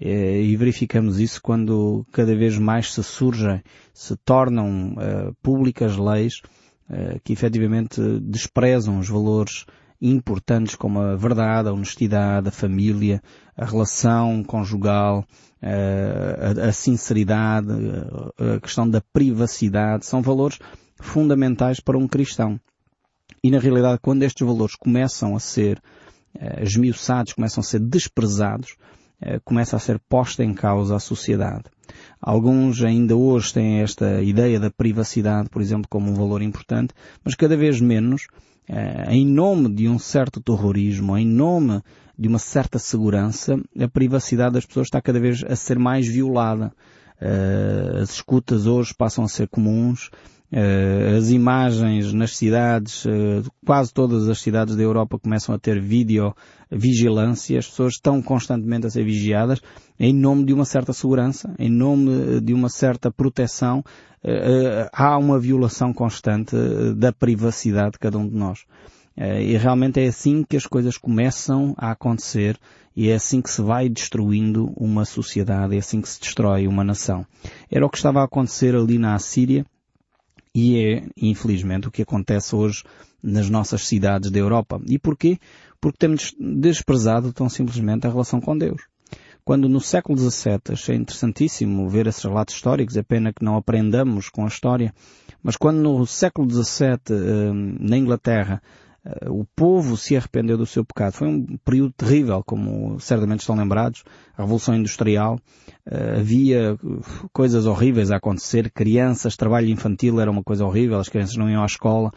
Eh, 0.00 0.42
e 0.42 0.56
verificamos 0.56 1.20
isso 1.20 1.40
quando 1.40 2.04
cada 2.10 2.34
vez 2.34 2.58
mais 2.58 2.92
se 2.92 3.04
surgem, 3.04 3.62
se 3.94 4.16
tornam 4.24 4.94
uh, 4.94 5.34
públicas 5.42 5.96
leis 5.96 6.40
que 7.24 7.32
efetivamente 7.32 8.02
desprezam 8.20 8.98
os 8.98 9.08
valores 9.08 9.64
importantes 10.02 10.74
como 10.74 11.00
a 11.00 11.16
verdade, 11.16 11.68
a 11.68 11.72
honestidade, 11.72 12.48
a 12.48 12.52
família, 12.52 13.22
a 13.56 13.64
relação 13.64 14.42
conjugal, 14.42 15.24
a, 15.62 16.68
a 16.68 16.72
sinceridade, 16.72 17.68
a 18.38 18.60
questão 18.60 18.88
da 18.88 19.00
privacidade, 19.12 20.04
são 20.04 20.20
valores 20.20 20.58
fundamentais 21.00 21.78
para 21.78 21.96
um 21.96 22.08
cristão. 22.08 22.60
E 23.42 23.50
na 23.50 23.58
realidade, 23.58 24.00
quando 24.02 24.24
estes 24.24 24.46
valores 24.46 24.74
começam 24.74 25.34
a 25.34 25.40
ser 25.40 25.80
uh, 26.36 26.62
esmiuçados, 26.62 27.32
começam 27.32 27.60
a 27.60 27.64
ser 27.64 27.80
desprezados, 27.80 28.76
começa 29.44 29.76
a 29.76 29.78
ser 29.78 30.00
posta 30.08 30.42
em 30.42 30.52
causa 30.52 30.96
a 30.96 31.00
sociedade. 31.00 31.64
Alguns 32.20 32.82
ainda 32.82 33.16
hoje 33.16 33.52
têm 33.52 33.80
esta 33.80 34.22
ideia 34.22 34.58
da 34.58 34.70
privacidade, 34.70 35.48
por 35.48 35.62
exemplo, 35.62 35.86
como 35.88 36.10
um 36.10 36.14
valor 36.14 36.42
importante, 36.42 36.94
mas 37.24 37.34
cada 37.34 37.56
vez 37.56 37.80
menos 37.80 38.26
eh, 38.32 38.51
em 39.08 39.26
nome 39.26 39.68
de 39.68 39.88
um 39.88 39.98
certo 39.98 40.40
terrorismo, 40.40 41.16
em 41.16 41.26
nome 41.26 41.82
de 42.18 42.28
uma 42.28 42.38
certa 42.38 42.78
segurança, 42.78 43.60
a 43.78 43.88
privacidade 43.88 44.54
das 44.54 44.66
pessoas 44.66 44.86
está 44.86 45.00
cada 45.00 45.18
vez 45.18 45.42
a 45.44 45.56
ser 45.56 45.78
mais 45.78 46.06
violada. 46.06 46.72
Eh, 47.20 48.00
as 48.02 48.10
escutas 48.10 48.66
hoje 48.66 48.92
passam 48.92 49.24
a 49.24 49.28
ser 49.28 49.48
comuns, 49.48 50.10
eh, 50.12 50.16
as 51.16 51.30
imagens 51.30 52.12
nas 52.12 52.36
cidades, 52.36 53.04
quase 53.64 53.92
todas 53.92 54.28
as 54.28 54.38
cidades 54.38 54.76
da 54.76 54.82
Europa 54.82 55.18
começam 55.18 55.54
a 55.54 55.58
ter 55.58 55.80
videovigilância, 55.80 57.58
as 57.58 57.66
pessoas 57.66 57.94
estão 57.94 58.20
constantemente 58.20 58.86
a 58.86 58.90
ser 58.90 59.02
vigiadas 59.02 59.60
em 59.98 60.12
nome 60.12 60.44
de 60.44 60.52
uma 60.52 60.66
certa 60.66 60.92
segurança, 60.92 61.54
em 61.58 61.70
nome 61.70 62.40
de 62.42 62.52
uma 62.52 62.68
certa 62.68 63.10
proteção, 63.10 63.82
há 64.92 65.18
uma 65.18 65.38
violação 65.38 65.92
constante 65.92 66.54
eh, 66.54 66.94
da 66.94 67.12
privacidade 67.12 67.92
de 67.92 67.98
cada 67.98 68.18
um 68.18 68.28
de 68.28 68.36
nós. 68.36 68.64
E 69.16 69.56
realmente 69.58 70.00
é 70.00 70.06
assim 70.06 70.42
que 70.42 70.56
as 70.56 70.66
coisas 70.66 70.96
começam 70.96 71.74
a 71.76 71.90
acontecer 71.90 72.58
e 72.96 73.10
é 73.10 73.14
assim 73.14 73.42
que 73.42 73.50
se 73.50 73.60
vai 73.60 73.86
destruindo 73.86 74.72
uma 74.74 75.04
sociedade, 75.04 75.74
é 75.74 75.78
assim 75.78 76.00
que 76.00 76.08
se 76.08 76.18
destrói 76.18 76.66
uma 76.66 76.82
nação. 76.82 77.26
Era 77.70 77.84
o 77.84 77.90
que 77.90 77.98
estava 77.98 78.20
a 78.20 78.24
acontecer 78.24 78.74
ali 78.74 78.98
na 78.98 79.14
Assíria 79.14 79.66
e 80.54 80.78
é, 80.78 81.06
infelizmente, 81.16 81.88
o 81.88 81.90
que 81.90 82.02
acontece 82.02 82.54
hoje 82.54 82.84
nas 83.22 83.48
nossas 83.48 83.86
cidades 83.86 84.30
da 84.30 84.38
Europa. 84.38 84.80
E 84.86 84.98
porquê? 84.98 85.38
Porque 85.80 85.98
temos 85.98 86.34
desprezado 86.38 87.32
tão 87.32 87.48
simplesmente 87.48 88.06
a 88.06 88.10
relação 88.10 88.40
com 88.40 88.56
Deus. 88.56 88.82
Quando 89.44 89.68
no 89.68 89.80
século 89.80 90.16
XVII, 90.16 90.60
achei 90.70 90.96
interessantíssimo 90.96 91.88
ver 91.88 92.06
esses 92.06 92.22
relatos 92.22 92.54
históricos, 92.54 92.96
é 92.96 93.02
pena 93.02 93.32
que 93.32 93.44
não 93.44 93.56
aprendamos 93.56 94.28
com 94.28 94.44
a 94.44 94.48
história, 94.48 94.94
mas 95.42 95.56
quando 95.56 95.78
no 95.78 96.06
século 96.06 96.48
XVII, 96.48 96.98
hum, 97.10 97.76
na 97.80 97.96
Inglaterra, 97.96 98.62
o 99.28 99.44
povo 99.56 99.96
se 99.96 100.16
arrependeu 100.16 100.56
do 100.56 100.66
seu 100.66 100.84
pecado. 100.84 101.14
Foi 101.14 101.28
um 101.28 101.58
período 101.64 101.92
terrível, 101.92 102.42
como 102.44 103.00
certamente 103.00 103.40
estão 103.40 103.56
lembrados. 103.56 104.04
A 104.36 104.42
Revolução 104.42 104.74
Industrial. 104.74 105.34
Hum, 105.34 106.18
havia 106.18 106.78
coisas 107.32 107.66
horríveis 107.66 108.10
a 108.10 108.16
acontecer. 108.16 108.70
Crianças, 108.70 109.36
trabalho 109.36 109.68
infantil 109.68 110.20
era 110.20 110.30
uma 110.30 110.42
coisa 110.42 110.64
horrível. 110.64 110.98
As 110.98 111.08
crianças 111.08 111.36
não 111.36 111.50
iam 111.50 111.62
à 111.62 111.66
escola. 111.66 112.12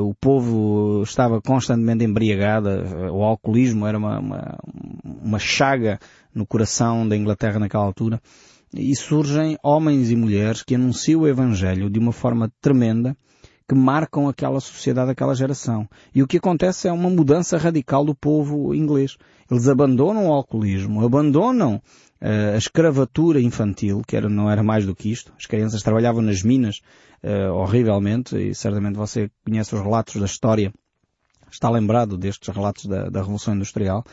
O 0.00 0.14
povo 0.14 1.02
estava 1.02 1.40
constantemente 1.42 2.04
embriagado, 2.04 2.70
o 3.12 3.22
alcoolismo 3.22 3.86
era 3.86 3.98
uma, 3.98 4.18
uma, 4.18 4.58
uma, 5.04 5.38
chaga 5.38 5.98
no 6.34 6.46
coração 6.46 7.06
da 7.06 7.14
Inglaterra 7.14 7.58
naquela 7.58 7.84
altura, 7.84 8.18
e 8.74 8.96
surgem 8.96 9.58
homens 9.62 10.10
e 10.10 10.16
mulheres 10.16 10.62
que 10.62 10.74
anunciam 10.74 11.20
o 11.20 11.28
Evangelho 11.28 11.90
de 11.90 11.98
uma 11.98 12.12
forma 12.12 12.50
tremenda, 12.62 13.14
que 13.72 13.74
marcam 13.74 14.28
aquela 14.28 14.60
sociedade, 14.60 15.10
aquela 15.10 15.34
geração. 15.34 15.88
E 16.14 16.22
o 16.22 16.26
que 16.26 16.36
acontece 16.36 16.88
é 16.88 16.92
uma 16.92 17.08
mudança 17.08 17.56
radical 17.56 18.04
do 18.04 18.14
povo 18.14 18.74
inglês. 18.74 19.16
Eles 19.50 19.66
abandonam 19.66 20.28
o 20.28 20.32
alcoolismo, 20.32 21.02
abandonam 21.02 21.76
uh, 21.76 22.54
a 22.54 22.58
escravatura 22.58 23.40
infantil, 23.40 24.02
que 24.06 24.14
era, 24.14 24.28
não 24.28 24.50
era 24.50 24.62
mais 24.62 24.84
do 24.84 24.94
que 24.94 25.10
isto. 25.10 25.32
As 25.38 25.46
crianças 25.46 25.82
trabalhavam 25.82 26.20
nas 26.20 26.42
minas, 26.42 26.82
uh, 27.24 27.54
horrivelmente, 27.54 28.36
e 28.36 28.54
certamente 28.54 28.96
você 28.96 29.30
conhece 29.42 29.74
os 29.74 29.80
relatos 29.80 30.16
da 30.16 30.26
história, 30.26 30.70
está 31.50 31.70
lembrado 31.70 32.18
destes 32.18 32.54
relatos 32.54 32.84
da, 32.84 33.08
da 33.08 33.20
Revolução 33.20 33.54
Industrial, 33.54 34.04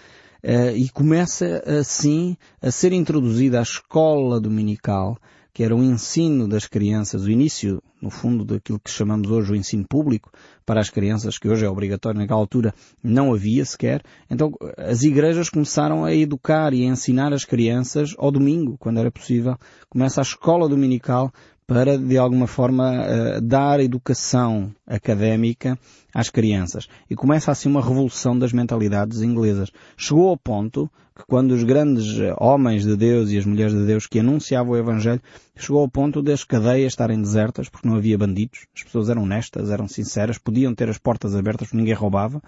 uh, 0.41 0.73
e 0.73 0.87
começa 0.87 1.61
assim 1.79 2.37
a 2.61 2.71
ser 2.71 2.93
introduzida 2.93 3.59
a 3.59 3.63
escola 3.63 4.39
dominical 4.39 5.17
que 5.53 5.63
era 5.63 5.75
o 5.75 5.83
ensino 5.83 6.47
das 6.47 6.67
crianças, 6.67 7.23
o 7.23 7.31
início, 7.31 7.81
no 8.01 8.09
fundo, 8.09 8.45
daquilo 8.45 8.79
que 8.79 8.89
chamamos 8.89 9.29
hoje 9.29 9.51
o 9.51 9.55
ensino 9.55 9.85
público 9.87 10.31
para 10.65 10.79
as 10.79 10.89
crianças, 10.89 11.37
que 11.37 11.49
hoje 11.49 11.65
é 11.65 11.69
obrigatório, 11.69 12.19
naquela 12.19 12.39
altura 12.39 12.73
não 13.03 13.33
havia 13.33 13.65
sequer. 13.65 14.01
Então 14.29 14.51
as 14.77 15.03
igrejas 15.03 15.49
começaram 15.49 16.05
a 16.05 16.13
educar 16.13 16.73
e 16.73 16.83
a 16.83 16.87
ensinar 16.87 17.33
as 17.33 17.45
crianças 17.45 18.13
ao 18.17 18.31
domingo, 18.31 18.77
quando 18.77 18.99
era 18.99 19.11
possível. 19.11 19.57
Começa 19.89 20.21
a 20.21 20.23
escola 20.23 20.69
dominical 20.69 21.31
para, 21.69 21.99
de 21.99 22.17
alguma 22.17 22.47
forma, 22.47 22.91
uh, 22.91 23.41
dar 23.41 23.79
educação 23.79 24.73
académica 24.87 25.77
às 26.11 26.27
crianças. 26.27 26.87
E 27.07 27.15
começa 27.15 27.51
assim 27.51 27.69
uma 27.69 27.79
revolução 27.79 28.37
das 28.37 28.51
mentalidades 28.51 29.21
inglesas. 29.21 29.69
Chegou 29.95 30.29
ao 30.29 30.35
ponto 30.35 30.89
que 31.15 31.23
quando 31.27 31.51
os 31.51 31.63
grandes 31.63 32.17
eh, 32.17 32.33
homens 32.39 32.83
de 32.85 32.95
Deus 32.95 33.29
e 33.29 33.37
as 33.37 33.45
mulheres 33.45 33.73
de 33.73 33.85
Deus 33.85 34.07
que 34.07 34.19
anunciavam 34.19 34.71
o 34.71 34.77
Evangelho, 34.77 35.21
chegou 35.55 35.81
ao 35.81 35.89
ponto 35.89 36.23
das 36.23 36.43
cadeias 36.43 36.93
estarem 36.93 37.21
desertas 37.21 37.69
porque 37.69 37.87
não 37.87 37.97
havia 37.97 38.17
bandidos. 38.17 38.65
As 38.75 38.83
pessoas 38.83 39.09
eram 39.09 39.23
honestas, 39.23 39.69
eram 39.69 39.87
sinceras, 39.87 40.39
podiam 40.39 40.73
ter 40.73 40.89
as 40.89 40.97
portas 40.97 41.35
abertas 41.35 41.67
porque 41.67 41.77
ninguém 41.77 41.93
roubava. 41.93 42.41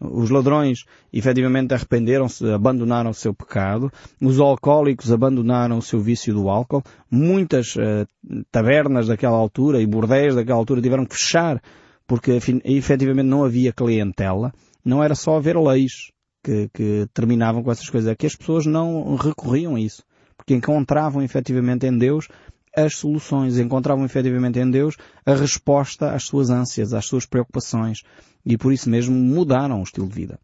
Os 0.00 0.30
ladrões 0.30 0.84
efetivamente 1.12 1.72
arrependeram-se, 1.72 2.46
abandonaram 2.50 3.10
o 3.10 3.14
seu 3.14 3.32
pecado. 3.32 3.90
Os 4.20 4.38
alcoólicos 4.38 5.10
abandonaram 5.10 5.78
o 5.78 5.82
seu 5.82 5.98
vício 5.98 6.34
do 6.34 6.48
álcool. 6.48 6.82
Muitas 7.10 7.76
uh, 7.76 8.06
tabernas 8.50 9.08
daquela 9.08 9.36
altura 9.36 9.80
e 9.80 9.86
bordéis 9.86 10.34
daquela 10.34 10.58
altura 10.58 10.82
tiveram 10.82 11.06
que 11.06 11.16
fechar 11.16 11.62
porque 12.06 12.38
efetivamente 12.64 13.26
não 13.26 13.44
havia 13.44 13.72
clientela. 13.72 14.52
Não 14.84 15.02
era 15.02 15.14
só 15.14 15.36
haver 15.36 15.56
leis 15.56 16.12
que, 16.44 16.68
que 16.72 17.06
terminavam 17.12 17.62
com 17.62 17.72
essas 17.72 17.90
coisas. 17.90 18.10
É 18.10 18.14
que 18.14 18.26
as 18.26 18.36
pessoas 18.36 18.66
não 18.66 19.16
recorriam 19.16 19.74
a 19.74 19.80
isso. 19.80 20.04
Porque 20.36 20.54
encontravam 20.54 21.22
efetivamente 21.22 21.86
em 21.86 21.98
Deus 21.98 22.28
as 22.76 22.96
soluções, 22.96 23.58
encontravam 23.58 24.04
efetivamente 24.04 24.58
em 24.58 24.70
Deus 24.70 24.96
a 25.24 25.34
resposta 25.34 26.12
às 26.12 26.24
suas 26.24 26.50
ânsias, 26.50 26.92
às 26.92 27.06
suas 27.06 27.24
preocupações 27.24 28.02
e 28.44 28.58
por 28.58 28.72
isso 28.72 28.90
mesmo 28.90 29.14
mudaram 29.14 29.80
o 29.80 29.82
estilo 29.82 30.06
de 30.06 30.14
vida. 30.14 30.38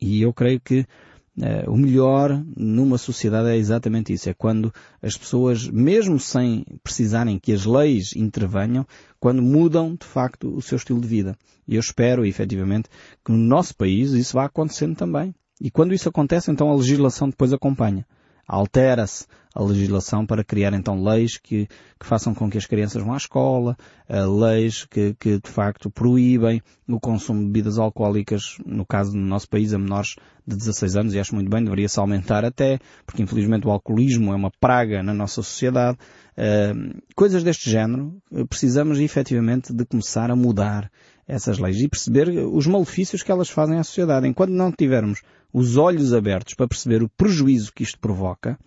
E 0.00 0.20
eu 0.20 0.32
creio 0.32 0.60
que 0.60 0.80
uh, 0.80 1.70
o 1.70 1.76
melhor 1.76 2.44
numa 2.54 2.98
sociedade 2.98 3.48
é 3.48 3.56
exatamente 3.56 4.12
isso, 4.12 4.28
é 4.28 4.34
quando 4.34 4.72
as 5.02 5.16
pessoas, 5.16 5.66
mesmo 5.66 6.20
sem 6.20 6.66
precisarem 6.84 7.38
que 7.38 7.52
as 7.52 7.64
leis 7.64 8.14
intervenham, 8.14 8.86
quando 9.18 9.42
mudam 9.42 9.96
de 9.96 10.06
facto 10.06 10.54
o 10.54 10.60
seu 10.60 10.76
estilo 10.76 11.00
de 11.00 11.08
vida. 11.08 11.36
E 11.66 11.74
eu 11.74 11.80
espero 11.80 12.26
efetivamente 12.26 12.90
que 13.24 13.32
no 13.32 13.38
nosso 13.38 13.74
país 13.74 14.12
isso 14.12 14.34
vá 14.34 14.44
acontecendo 14.44 14.94
também. 14.94 15.34
E 15.60 15.70
quando 15.70 15.94
isso 15.94 16.08
acontece, 16.08 16.50
então 16.50 16.70
a 16.70 16.76
legislação 16.76 17.28
depois 17.28 17.52
acompanha 17.52 18.06
altera-se 18.48 19.26
a 19.54 19.62
legislação 19.62 20.24
para 20.24 20.44
criar 20.44 20.72
então 20.72 21.02
leis 21.02 21.36
que, 21.36 21.66
que, 21.98 22.06
façam 22.06 22.32
com 22.32 22.48
que 22.48 22.56
as 22.56 22.64
crianças 22.64 23.02
vão 23.02 23.12
à 23.12 23.16
escola, 23.16 23.76
uh, 24.08 24.40
leis 24.40 24.84
que, 24.84 25.14
que, 25.18 25.40
de 25.40 25.50
facto 25.50 25.90
proíbem 25.90 26.62
o 26.88 27.00
consumo 27.00 27.40
de 27.40 27.46
bebidas 27.46 27.78
alcoólicas, 27.78 28.56
no 28.64 28.86
caso 28.86 29.12
do 29.12 29.18
no 29.18 29.26
nosso 29.26 29.48
país, 29.48 29.74
a 29.74 29.78
menores 29.78 30.14
de 30.46 30.56
16 30.56 30.96
anos, 30.96 31.14
e 31.14 31.18
acho 31.18 31.34
muito 31.34 31.50
bem, 31.50 31.62
deveria-se 31.62 31.98
aumentar 31.98 32.44
até, 32.44 32.78
porque 33.04 33.22
infelizmente 33.22 33.66
o 33.66 33.70
alcoolismo 33.70 34.32
é 34.32 34.36
uma 34.36 34.50
praga 34.60 35.02
na 35.02 35.12
nossa 35.12 35.42
sociedade. 35.42 35.98
Uh, 36.36 37.02
coisas 37.16 37.42
deste 37.42 37.68
género, 37.68 38.16
precisamos 38.48 39.00
efetivamente 39.00 39.72
de 39.74 39.84
começar 39.84 40.30
a 40.30 40.36
mudar 40.36 40.88
essas 41.28 41.58
leis 41.58 41.78
e 41.80 41.88
perceber 41.88 42.30
os 42.30 42.66
malefícios 42.66 43.22
que 43.22 43.30
elas 43.30 43.50
fazem 43.50 43.78
à 43.78 43.84
sociedade. 43.84 44.26
Enquanto 44.26 44.50
não 44.50 44.72
tivermos 44.72 45.20
os 45.52 45.76
olhos 45.76 46.14
abertos 46.14 46.54
para 46.54 46.66
perceber 46.66 47.02
o 47.02 47.08
prejuízo 47.10 47.72
que 47.72 47.82
isto 47.82 47.98
provoca, 48.00 48.58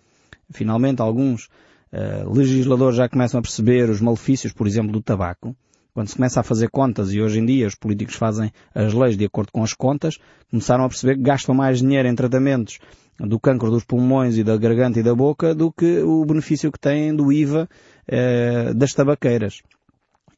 finalmente 0.52 1.02
alguns 1.02 1.46
uh, 1.92 2.32
legisladores 2.32 2.96
já 2.96 3.08
começam 3.08 3.40
a 3.40 3.42
perceber 3.42 3.90
os 3.90 4.00
malefícios, 4.00 4.52
por 4.52 4.68
exemplo, 4.68 4.92
do 4.92 5.02
tabaco. 5.02 5.56
Quando 5.92 6.08
se 6.08 6.16
começa 6.16 6.40
a 6.40 6.42
fazer 6.42 6.70
contas, 6.70 7.12
e 7.12 7.20
hoje 7.20 7.40
em 7.40 7.44
dia 7.44 7.66
os 7.66 7.74
políticos 7.74 8.14
fazem 8.14 8.50
as 8.74 8.94
leis 8.94 9.16
de 9.16 9.26
acordo 9.26 9.52
com 9.52 9.62
as 9.62 9.74
contas, 9.74 10.18
começaram 10.50 10.84
a 10.84 10.88
perceber 10.88 11.16
que 11.16 11.22
gastam 11.22 11.54
mais 11.54 11.80
dinheiro 11.80 12.08
em 12.08 12.14
tratamentos 12.14 12.78
do 13.18 13.38
cancro 13.38 13.70
dos 13.70 13.84
pulmões 13.84 14.38
e 14.38 14.44
da 14.44 14.56
garganta 14.56 15.00
e 15.00 15.02
da 15.02 15.14
boca 15.14 15.54
do 15.54 15.70
que 15.70 16.00
o 16.00 16.24
benefício 16.24 16.72
que 16.72 16.78
têm 16.78 17.14
do 17.14 17.30
IVA 17.30 17.68
eh, 18.08 18.72
das 18.72 18.94
tabaqueiras. 18.94 19.60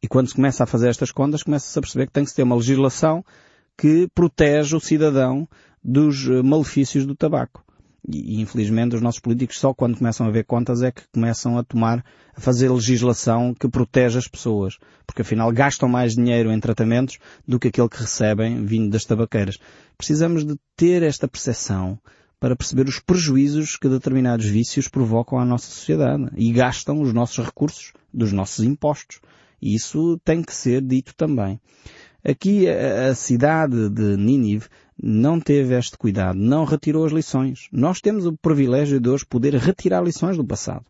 E 0.04 0.06
quando 0.06 0.28
se 0.28 0.34
começa 0.34 0.62
a 0.62 0.67
fazer 0.67 0.90
estas 0.90 1.10
contas, 1.10 1.43
começa-se 1.43 1.78
a 1.78 1.80
perceber 1.80 2.06
que 2.06 2.12
tem 2.12 2.25
que 2.25 2.28
se 2.28 2.36
ter 2.36 2.43
uma 2.43 2.54
legislação 2.54 3.25
que 3.75 4.06
protege 4.14 4.76
o 4.76 4.80
cidadão 4.80 5.49
dos 5.82 6.28
eh, 6.28 6.43
malefícios 6.43 7.06
do 7.06 7.14
tabaco. 7.14 7.64
E, 8.06 8.38
infelizmente 8.38 8.95
os 8.95 9.00
nossos 9.00 9.19
políticos 9.19 9.58
só 9.58 9.73
quando 9.73 9.97
começam 9.97 10.26
a 10.26 10.30
ver 10.30 10.45
contas 10.45 10.82
é 10.82 10.93
que 10.93 11.04
começam 11.10 11.56
a 11.56 11.64
tomar, 11.64 12.04
a 12.36 12.38
fazer 12.38 12.71
legislação 12.71 13.54
que 13.58 13.67
protege 13.67 14.19
as 14.19 14.28
pessoas. 14.28 14.76
Porque 15.06 15.23
afinal 15.23 15.50
gastam 15.50 15.88
mais 15.88 16.14
dinheiro 16.14 16.52
em 16.52 16.60
tratamentos 16.60 17.17
do 17.49 17.58
que 17.58 17.69
aquele 17.69 17.88
que 17.88 18.02
recebem 18.02 18.62
vindo 18.62 18.90
das 18.90 19.06
tabaqueiras. 19.06 19.56
Precisamos 19.97 20.45
de 20.45 20.54
ter 20.76 21.02
esta 21.02 21.26
percepção 21.26 21.99
para 22.38 22.54
perceber 22.54 22.86
os 22.86 23.00
prejuízos 23.00 23.78
que 23.78 23.88
determinados 23.88 24.45
vícios 24.45 24.86
provocam 24.86 25.38
à 25.38 25.47
nossa 25.47 25.71
sociedade 25.71 26.28
e 26.36 26.52
gastam 26.52 27.00
os 27.00 27.10
nossos 27.10 27.43
recursos 27.43 27.95
dos 28.12 28.32
nossos 28.32 28.62
impostos. 28.62 29.19
Isso 29.60 30.21
tem 30.25 30.43
que 30.43 30.54
ser 30.54 30.82
dito 30.82 31.14
também. 31.14 31.60
Aqui 32.26 32.67
a 32.67 33.14
cidade 33.14 33.90
de 33.90 34.17
Nínive 34.17 34.67
não 35.00 35.38
teve 35.38 35.76
este 35.76 35.99
cuidado, 35.99 36.38
não 36.38 36.64
retirou 36.64 37.04
as 37.04 37.12
lições. 37.12 37.69
Nós 37.71 38.00
temos 38.00 38.25
o 38.25 38.32
privilégio 38.32 38.99
de 38.99 39.10
hoje 39.10 39.26
poder 39.26 39.54
retirar 39.56 40.02
lições 40.02 40.36
do 40.36 40.45
passado. 40.45 40.86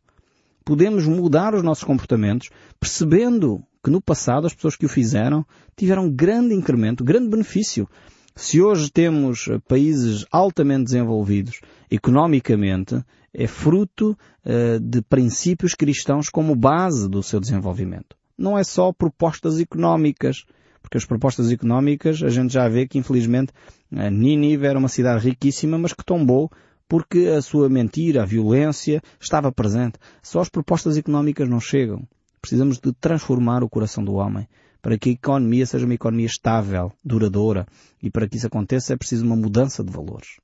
Podemos 0.64 1.06
mudar 1.06 1.54
os 1.54 1.62
nossos 1.62 1.82
comportamentos 1.82 2.50
percebendo 2.78 3.62
que 3.82 3.90
no 3.90 4.00
passado 4.00 4.46
as 4.46 4.54
pessoas 4.54 4.76
que 4.76 4.86
o 4.86 4.88
fizeram 4.88 5.44
tiveram 5.76 6.08
grande 6.08 6.54
incremento, 6.54 7.02
grande 7.02 7.28
benefício. 7.28 7.88
Se 8.36 8.62
hoje 8.62 8.90
temos 8.90 9.48
países 9.66 10.24
altamente 10.30 10.84
desenvolvidos 10.84 11.60
economicamente, 11.90 13.02
é 13.32 13.46
fruto 13.48 14.16
uh, 14.44 14.78
de 14.80 15.02
princípios 15.02 15.74
cristãos 15.74 16.28
como 16.28 16.54
base 16.54 17.08
do 17.08 17.22
seu 17.22 17.40
desenvolvimento 17.40 18.16
não 18.36 18.58
é 18.58 18.64
só 18.64 18.92
propostas 18.92 19.60
económicas, 19.60 20.44
porque 20.82 20.96
as 20.96 21.04
propostas 21.04 21.50
económicas 21.50 22.22
a 22.22 22.28
gente 22.28 22.52
já 22.52 22.68
vê 22.68 22.86
que 22.86 22.98
infelizmente 22.98 23.52
Nínive 23.90 24.66
era 24.66 24.78
uma 24.78 24.88
cidade 24.88 25.28
riquíssima, 25.28 25.78
mas 25.78 25.92
que 25.92 26.04
tombou 26.04 26.50
porque 26.88 27.28
a 27.28 27.40
sua 27.40 27.68
mentira, 27.68 28.22
a 28.22 28.26
violência 28.26 29.02
estava 29.20 29.50
presente. 29.50 29.98
Só 30.22 30.40
as 30.40 30.48
propostas 30.48 30.96
económicas 30.96 31.48
não 31.48 31.60
chegam. 31.60 32.06
Precisamos 32.40 32.78
de 32.78 32.92
transformar 32.92 33.64
o 33.64 33.68
coração 33.68 34.04
do 34.04 34.14
homem 34.14 34.46
para 34.82 34.98
que 34.98 35.08
a 35.08 35.12
economia 35.12 35.64
seja 35.64 35.86
uma 35.86 35.94
economia 35.94 36.26
estável, 36.26 36.92
duradoura. 37.02 37.66
E 38.02 38.10
para 38.10 38.28
que 38.28 38.36
isso 38.36 38.46
aconteça 38.46 38.92
é 38.92 38.96
preciso 38.96 39.24
uma 39.24 39.34
mudança 39.34 39.82
de 39.82 39.90
valores. 39.90 40.38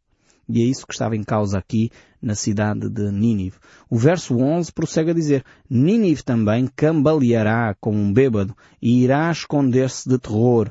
E 0.52 0.62
é 0.62 0.66
isso 0.66 0.86
que 0.86 0.92
estava 0.92 1.16
em 1.16 1.22
causa 1.22 1.58
aqui 1.58 1.90
na 2.20 2.34
cidade 2.34 2.88
de 2.88 3.10
Nínive. 3.10 3.56
O 3.88 3.96
verso 3.96 4.36
11 4.36 4.72
prossegue 4.72 5.10
a 5.10 5.14
dizer, 5.14 5.44
Nínive 5.68 6.22
também 6.22 6.68
cambaleará 6.74 7.74
como 7.80 7.98
um 7.98 8.12
bêbado 8.12 8.56
e 8.80 9.02
irá 9.02 9.30
esconder-se 9.30 10.08
de 10.08 10.18
terror. 10.18 10.70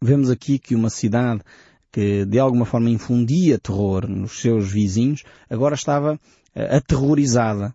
Vemos 0.00 0.30
aqui 0.30 0.58
que 0.58 0.74
uma 0.74 0.90
cidade 0.90 1.42
que 1.90 2.24
de 2.24 2.38
alguma 2.38 2.64
forma 2.64 2.90
infundia 2.90 3.58
terror 3.58 4.08
nos 4.08 4.40
seus 4.40 4.70
vizinhos, 4.70 5.24
agora 5.48 5.74
estava 5.74 6.20
eh, 6.54 6.76
aterrorizada 6.76 7.74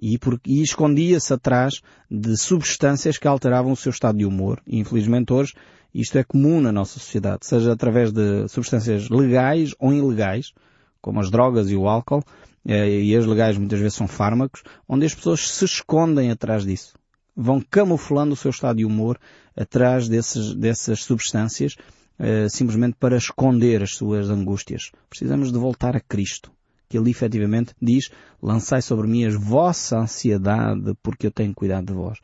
e, 0.00 0.18
e 0.46 0.62
escondia-se 0.62 1.32
atrás 1.32 1.80
de 2.10 2.36
substâncias 2.36 3.16
que 3.16 3.26
alteravam 3.26 3.72
o 3.72 3.76
seu 3.76 3.90
estado 3.90 4.18
de 4.18 4.26
humor. 4.26 4.60
E 4.66 4.78
infelizmente 4.78 5.32
hoje 5.32 5.54
isto 5.94 6.18
é 6.18 6.24
comum 6.24 6.60
na 6.60 6.72
nossa 6.72 6.98
sociedade, 6.98 7.46
seja 7.46 7.72
através 7.72 8.12
de 8.12 8.48
substâncias 8.48 9.08
legais 9.08 9.74
ou 9.78 9.92
ilegais, 9.92 10.52
como 11.04 11.20
as 11.20 11.30
drogas 11.30 11.70
e 11.70 11.76
o 11.76 11.86
álcool, 11.86 12.24
eh, 12.66 13.02
e 13.02 13.14
as 13.14 13.26
legais 13.26 13.58
muitas 13.58 13.78
vezes 13.78 13.94
são 13.94 14.08
fármacos, 14.08 14.62
onde 14.88 15.04
as 15.04 15.14
pessoas 15.14 15.46
se 15.50 15.66
escondem 15.66 16.30
atrás 16.30 16.64
disso. 16.64 16.94
Vão 17.36 17.60
camuflando 17.60 18.32
o 18.32 18.36
seu 18.36 18.50
estado 18.50 18.78
de 18.78 18.86
humor 18.86 19.20
atrás 19.54 20.08
desses, 20.08 20.54
dessas 20.54 21.00
substâncias, 21.04 21.76
eh, 22.18 22.48
simplesmente 22.48 22.96
para 22.98 23.18
esconder 23.18 23.82
as 23.82 23.94
suas 23.94 24.30
angústias. 24.30 24.92
Precisamos 25.10 25.52
de 25.52 25.58
voltar 25.58 25.94
a 25.94 26.00
Cristo, 26.00 26.50
que 26.88 26.96
ele 26.96 27.10
efetivamente 27.10 27.74
diz, 27.82 28.10
lançai 28.42 28.80
sobre 28.80 29.06
mim 29.06 29.26
a 29.26 29.38
vossa 29.38 29.98
ansiedade, 29.98 30.96
porque 31.02 31.26
eu 31.26 31.30
tenho 31.30 31.52
cuidado 31.52 31.88
de 31.88 31.92
vós 31.92 32.18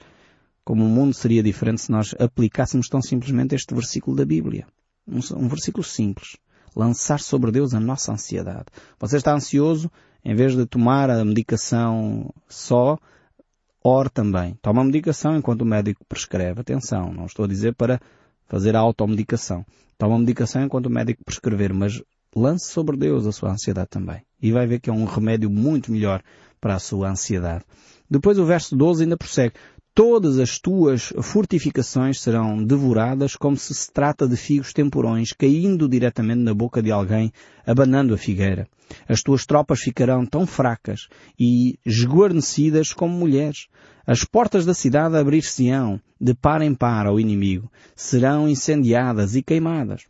como 0.64 0.85
o 0.85 0.88
mundo 0.88 1.12
seria 1.12 1.43
diferente 1.43 1.81
se 1.81 1.90
nós 1.90 2.14
aplicássemos 2.16 2.88
tão 2.88 3.03
simplesmente 3.03 3.57
este 3.57 3.75
versículo 3.75 4.16
da 4.16 4.25
Bíblia. 4.25 4.66
Um, 5.05 5.19
um 5.37 5.49
versículo 5.49 5.83
simples. 5.83 6.37
Lançar 6.74 7.20
sobre 7.20 7.50
Deus 7.50 7.74
a 7.74 7.80
nossa 7.80 8.12
ansiedade. 8.12 8.66
Você 8.98 9.16
está 9.16 9.35
ansioso, 9.35 9.90
em 10.24 10.35
vez 10.35 10.54
de 10.54 10.66
tomar 10.66 11.11
a 11.11 11.24
medicação 11.24 12.33
só, 12.48 12.98
ore 13.83 14.11
também. 14.11 14.59
Toma 14.61 14.83
a 14.83 14.85
medicação 14.85 15.37
enquanto 15.37 15.62
o 15.62 15.66
médico 15.66 16.04
prescreve. 16.09 16.61
Atenção, 16.61 17.12
não 17.12 17.26
estou 17.26 17.44
a 17.44 17.48
dizer 17.48 17.74
para 17.74 18.00
fazer 18.46 18.76
a 18.76 18.80
automedicação. 18.80 19.64
Toma 19.96 20.16
a 20.16 20.18
medicação 20.18 20.62
enquanto 20.62 20.87
o 20.87 20.90
médico 20.90 21.24
prescrever, 21.24 21.72
mas 21.72 22.02
lance 22.35 22.70
sobre 22.70 22.96
Deus 22.96 23.26
a 23.26 23.33
sua 23.33 23.50
ansiedade 23.50 23.88
também. 23.90 24.22
E 24.40 24.52
vai 24.52 24.66
ver 24.66 24.80
que 24.80 24.90
é 24.90 24.92
um 24.92 25.04
remédio 25.04 25.50
muito 25.50 25.90
melhor 25.90 26.22
para 26.61 26.74
a 26.74 26.78
sua 26.78 27.11
ansiedade. 27.11 27.64
Depois 28.09 28.38
o 28.38 28.44
verso 28.44 28.76
12 28.76 29.04
ainda 29.04 29.16
prossegue. 29.16 29.54
Todas 29.92 30.38
as 30.38 30.59
tuas 30.59 31.12
fortificações 31.20 32.20
serão 32.20 32.64
devoradas 32.64 33.35
como 33.35 33.57
se 33.57 33.74
se 33.74 33.92
trata 33.92 34.26
de 34.26 34.37
figos 34.37 34.72
temporões 34.72 35.33
caindo 35.33 35.88
diretamente 35.88 36.40
na 36.40 36.55
boca 36.55 36.81
de 36.81 36.92
alguém, 36.92 37.33
abanando 37.66 38.14
a 38.14 38.18
figueira. 38.18 38.68
As 39.09 39.20
tuas 39.20 39.44
tropas 39.44 39.81
ficarão 39.81 40.24
tão 40.24 40.46
fracas 40.46 41.09
e 41.38 41.79
esguarnecidas 41.85 42.92
como 42.92 43.14
mulheres. 43.14 43.66
As 44.07 44.24
portas 44.24 44.64
da 44.64 44.74
cidade 44.74 45.16
abrir-se-ão 45.16 46.00
de 46.20 46.35
par 46.35 46.62
em 46.62 46.74
par 46.74 47.07
ao 47.07 47.18
inimigo, 47.18 47.70
serão 47.96 48.48
incendiadas 48.48 49.35
e 49.35 49.42
queimadas. 49.42 50.05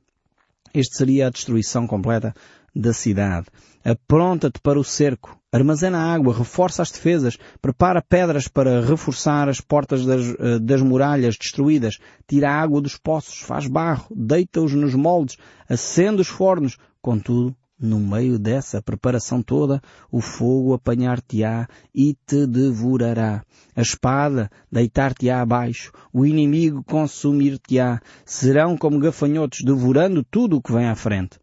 Este 0.74 0.96
seria 0.96 1.26
a 1.26 1.30
destruição 1.30 1.86
completa 1.86 2.34
da 2.74 2.92
cidade. 2.92 3.46
Apronta-te 3.84 4.60
para 4.60 4.78
o 4.78 4.84
cerco, 4.84 5.38
armazena 5.50 5.98
água, 5.98 6.36
reforça 6.36 6.82
as 6.82 6.90
defesas, 6.90 7.38
prepara 7.60 8.02
pedras 8.02 8.46
para 8.46 8.80
reforçar 8.80 9.48
as 9.48 9.60
portas 9.60 10.04
das, 10.04 10.34
eh, 10.38 10.58
das 10.58 10.82
muralhas 10.82 11.36
destruídas, 11.36 11.98
tira 12.28 12.50
a 12.50 12.60
água 12.60 12.80
dos 12.80 12.96
poços, 12.96 13.40
faz 13.40 13.66
barro, 13.66 14.06
deita-os 14.14 14.74
nos 14.74 14.94
moldes, 14.94 15.36
acende 15.68 16.20
os 16.20 16.28
fornos. 16.28 16.76
Contudo, 17.00 17.56
no 17.80 17.98
meio 17.98 18.38
dessa 18.38 18.82
preparação 18.82 19.42
toda, 19.42 19.80
o 20.12 20.20
fogo 20.20 20.74
apanhar-te-á 20.74 21.66
e 21.94 22.14
te 22.26 22.46
devorará. 22.46 23.42
A 23.74 23.80
espada 23.80 24.50
deitar-te-á 24.70 25.40
abaixo, 25.40 25.90
o 26.12 26.26
inimigo 26.26 26.84
consumir-te-á. 26.84 28.02
Serão 28.26 28.76
como 28.76 28.98
gafanhotos 28.98 29.60
devorando 29.64 30.22
tudo 30.22 30.58
o 30.58 30.62
que 30.62 30.72
vem 30.72 30.86
à 30.86 30.94
frente. 30.94 31.38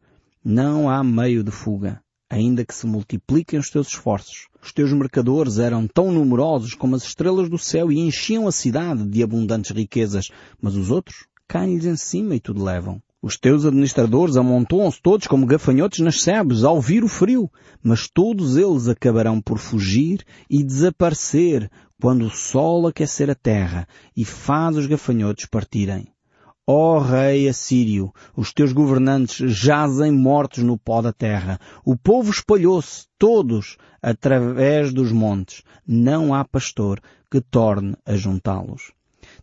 Não 0.50 0.90
há 0.90 1.04
meio 1.04 1.44
de 1.44 1.52
fuga, 1.52 2.00
ainda 2.30 2.64
que 2.64 2.74
se 2.74 2.88
multipliquem 2.88 3.60
os 3.60 3.70
teus 3.70 3.90
esforços. 3.90 4.48
Os 4.64 4.72
teus 4.72 4.94
mercadores 4.94 5.60
eram 5.60 5.86
tão 5.86 6.10
numerosos 6.10 6.74
como 6.74 6.96
as 6.96 7.04
estrelas 7.04 7.50
do 7.50 7.58
céu 7.58 7.92
e 7.92 8.00
enchiam 8.00 8.48
a 8.48 8.52
cidade 8.54 9.06
de 9.06 9.22
abundantes 9.22 9.72
riquezas, 9.72 10.30
mas 10.62 10.78
os 10.78 10.90
outros 10.90 11.26
caem-lhes 11.50 11.84
em 11.84 11.98
cima 11.98 12.34
e 12.34 12.40
tudo 12.40 12.64
levam. 12.64 13.02
Os 13.22 13.38
teus 13.38 13.66
administradores 13.66 14.38
amontoam-se 14.38 15.02
todos 15.02 15.28
como 15.28 15.46
gafanhotos 15.46 16.00
nas 16.00 16.22
sebes 16.22 16.64
ao 16.64 16.80
vir 16.80 17.04
o 17.04 17.10
frio, 17.10 17.52
mas 17.84 18.08
todos 18.08 18.56
eles 18.56 18.88
acabarão 18.88 19.42
por 19.42 19.58
fugir 19.58 20.24
e 20.50 20.64
desaparecer 20.64 21.70
quando 22.02 22.24
o 22.24 22.30
sol 22.30 22.88
aquecer 22.88 23.30
a 23.30 23.36
terra 23.36 23.86
e 24.16 24.24
faz 24.24 24.78
os 24.78 24.86
gafanhotos 24.86 25.46
partirem. 25.46 26.08
Ó 26.70 26.98
oh, 26.98 27.00
rei 27.00 27.48
assírio, 27.48 28.14
os 28.36 28.52
teus 28.52 28.74
governantes 28.74 29.38
jazem 29.54 30.12
mortos 30.12 30.64
no 30.64 30.78
pó 30.78 31.02
da 31.02 31.14
terra. 31.14 31.58
O 31.86 31.96
povo 31.96 32.30
espalhou-se, 32.30 33.06
todos, 33.18 33.78
através 34.02 34.94
dos 34.94 35.14
montes. 35.14 35.64
Não 35.88 36.34
há 36.34 36.44
pastor 36.44 37.00
que 37.32 37.40
torne 37.40 37.96
a 38.06 38.18
juntá-los. 38.18 38.92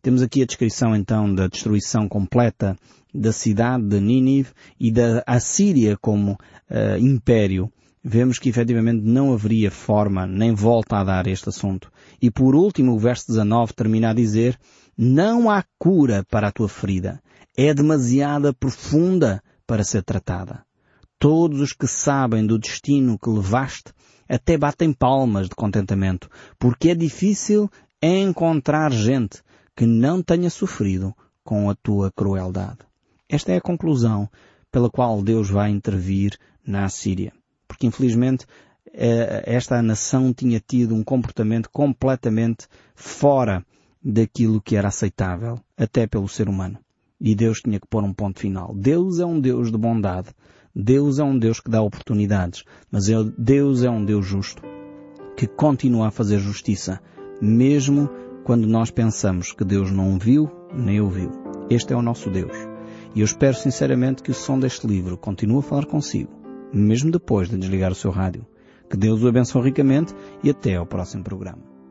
Temos 0.03 0.21
aqui 0.21 0.43
a 0.43 0.47
descrição 0.47 0.95
então 0.95 1.35
da 1.35 1.47
destruição 1.47 2.07
completa 2.07 2.77
da 3.15 3.33
cidade 3.33 3.85
de 3.85 4.01
Nínive 4.01 4.51
e 4.79 4.91
da 4.93 5.23
Assíria 5.27 5.97
como 5.97 6.33
uh, 6.33 6.99
império, 6.99 7.73
vemos 8.03 8.39
que 8.39 8.51
efetivamente 8.51 9.03
não 9.03 9.33
haveria 9.33 9.71
forma 9.71 10.27
nem 10.27 10.53
volta 10.53 10.97
a 10.97 11.05
dar 11.05 11.27
este 11.27 11.49
assunto. 11.49 11.91
E 12.21 12.31
por 12.31 12.55
último, 12.55 12.93
o 12.93 12.99
verso 12.99 13.29
19 13.29 13.73
termina 13.73 14.11
a 14.11 14.15
dizer, 14.15 14.59
não 14.97 15.51
há 15.51 15.65
cura 15.79 16.25
para 16.31 16.49
a 16.49 16.53
tua 16.53 16.69
ferida. 16.69 17.21
É 17.57 17.73
demasiada 17.73 18.53
profunda 18.53 19.43
para 19.67 19.85
ser 19.85 20.03
tratada. 20.03 20.65
Todos 21.19 21.61
os 21.61 21.73
que 21.73 21.87
sabem 21.87 22.47
do 22.47 22.59
destino 22.59 23.19
que 23.19 23.31
levaste 23.31 23.93
até 24.29 24.57
batem 24.57 24.93
palmas 24.93 25.49
de 25.49 25.55
contentamento, 25.55 26.29
porque 26.59 26.91
é 26.91 26.95
difícil 26.95 27.71
encontrar 28.03 28.93
gente 28.93 29.43
que 29.77 29.87
não 29.87 30.23
tenha 30.23 30.51
sofrido 30.51 31.15
com 31.43 31.69
a 31.71 31.75
tua 31.75 32.11
crueldade. 32.11 32.79
Esta 33.29 33.53
é 33.53 33.57
a 33.57 33.61
conclusão 33.61 34.29
pela 34.71 34.91
qual 34.91 35.23
Deus 35.23 35.49
vai 35.49 35.71
intervir 35.71 36.37
na 36.67 36.85
Assíria. 36.85 37.33
Porque 37.69 37.87
infelizmente 37.87 38.47
eh, 38.93 39.43
esta 39.47 39.81
nação 39.83 40.33
tinha 40.33 40.61
tido 40.61 40.95
um 40.95 41.05
comportamento 41.05 41.69
completamente 41.71 42.67
fora 42.95 43.65
daquilo 44.05 44.61
que 44.61 44.77
era 44.77 44.89
aceitável, 44.89 45.59
até 45.77 46.07
pelo 46.07 46.29
ser 46.29 46.49
humano. 46.49 46.79
E 47.21 47.35
Deus 47.35 47.61
tinha 47.61 47.81
que 47.81 47.87
pôr 47.87 48.05
um 48.05 48.13
ponto 48.13 48.39
final. 48.39 48.75
Deus 48.75 49.19
é 49.19 49.25
um 49.25 49.41
Deus 49.41 49.71
de 49.73 49.79
bondade. 49.79 50.29
Deus 50.75 51.19
é 51.19 51.25
um 51.25 51.39
Deus 51.39 51.61
que 51.61 51.71
dá 51.71 51.81
oportunidades. 51.81 52.65
Mas 52.91 53.07
Deus 53.39 53.83
é 53.83 53.89
um 53.89 54.05
Deus 54.05 54.27
justo. 54.27 54.63
Que 55.37 55.47
continua 55.47 56.09
a 56.09 56.11
fazer 56.11 56.39
justiça. 56.39 57.01
Mesmo 57.41 58.11
quando 58.45 58.67
nós 58.67 58.91
pensamos 58.91 59.53
que 59.53 59.65
Deus 59.65 59.91
não 59.91 60.19
viu, 60.19 60.51
nem 60.75 61.01
ouviu. 61.01 61.31
Este 61.71 61.95
é 61.95 61.97
o 61.97 62.03
nosso 62.03 62.29
Deus. 62.29 62.55
E 63.15 63.21
eu 63.21 63.25
espero 63.25 63.57
sinceramente 63.57 64.23
que 64.23 64.31
o 64.31 64.35
som 64.35 64.59
deste 64.59 64.87
livro 64.87 65.17
continue 65.17 65.61
a 65.61 65.63
falar 65.63 65.87
consigo, 65.87 66.31
mesmo 66.73 67.11
depois 67.11 67.49
de 67.49 67.57
desligar 67.57 67.93
o 67.93 67.95
seu 67.95 68.11
rádio. 68.11 68.45
Que 68.91 68.97
Deus 68.97 69.23
o 69.23 69.29
abençoe 69.29 69.63
ricamente 69.63 70.13
e 70.43 70.51
até 70.51 70.75
ao 70.75 70.85
próximo 70.85 71.25
programa. 71.25 71.74